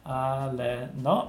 [0.04, 1.28] ale no,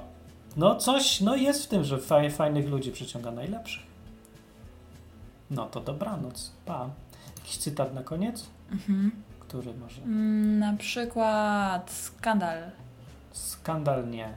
[0.57, 3.83] no coś no jest w tym, że faj, fajnych ludzi przyciąga najlepszych.
[5.51, 6.51] No to dobranoc.
[6.65, 6.89] Pa.
[7.37, 8.45] Jakiś cytat na koniec?
[8.71, 9.11] Mhm.
[9.39, 10.01] Który może?
[10.01, 12.57] Mm, Na przykład skandal.
[13.33, 14.29] Skandal nie.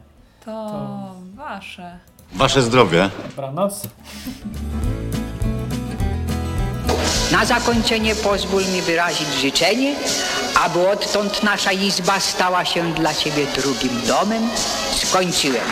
[0.44, 1.98] To, To- wasze.
[2.32, 3.10] Wasze zdrowie.
[3.28, 3.82] Dobranoc.
[7.32, 9.94] Na zakończenie pozwól mi wyrazić życzenie,
[10.64, 14.42] aby odtąd nasza izba stała się dla Ciebie drugim domem.
[14.94, 15.64] Skończyłem.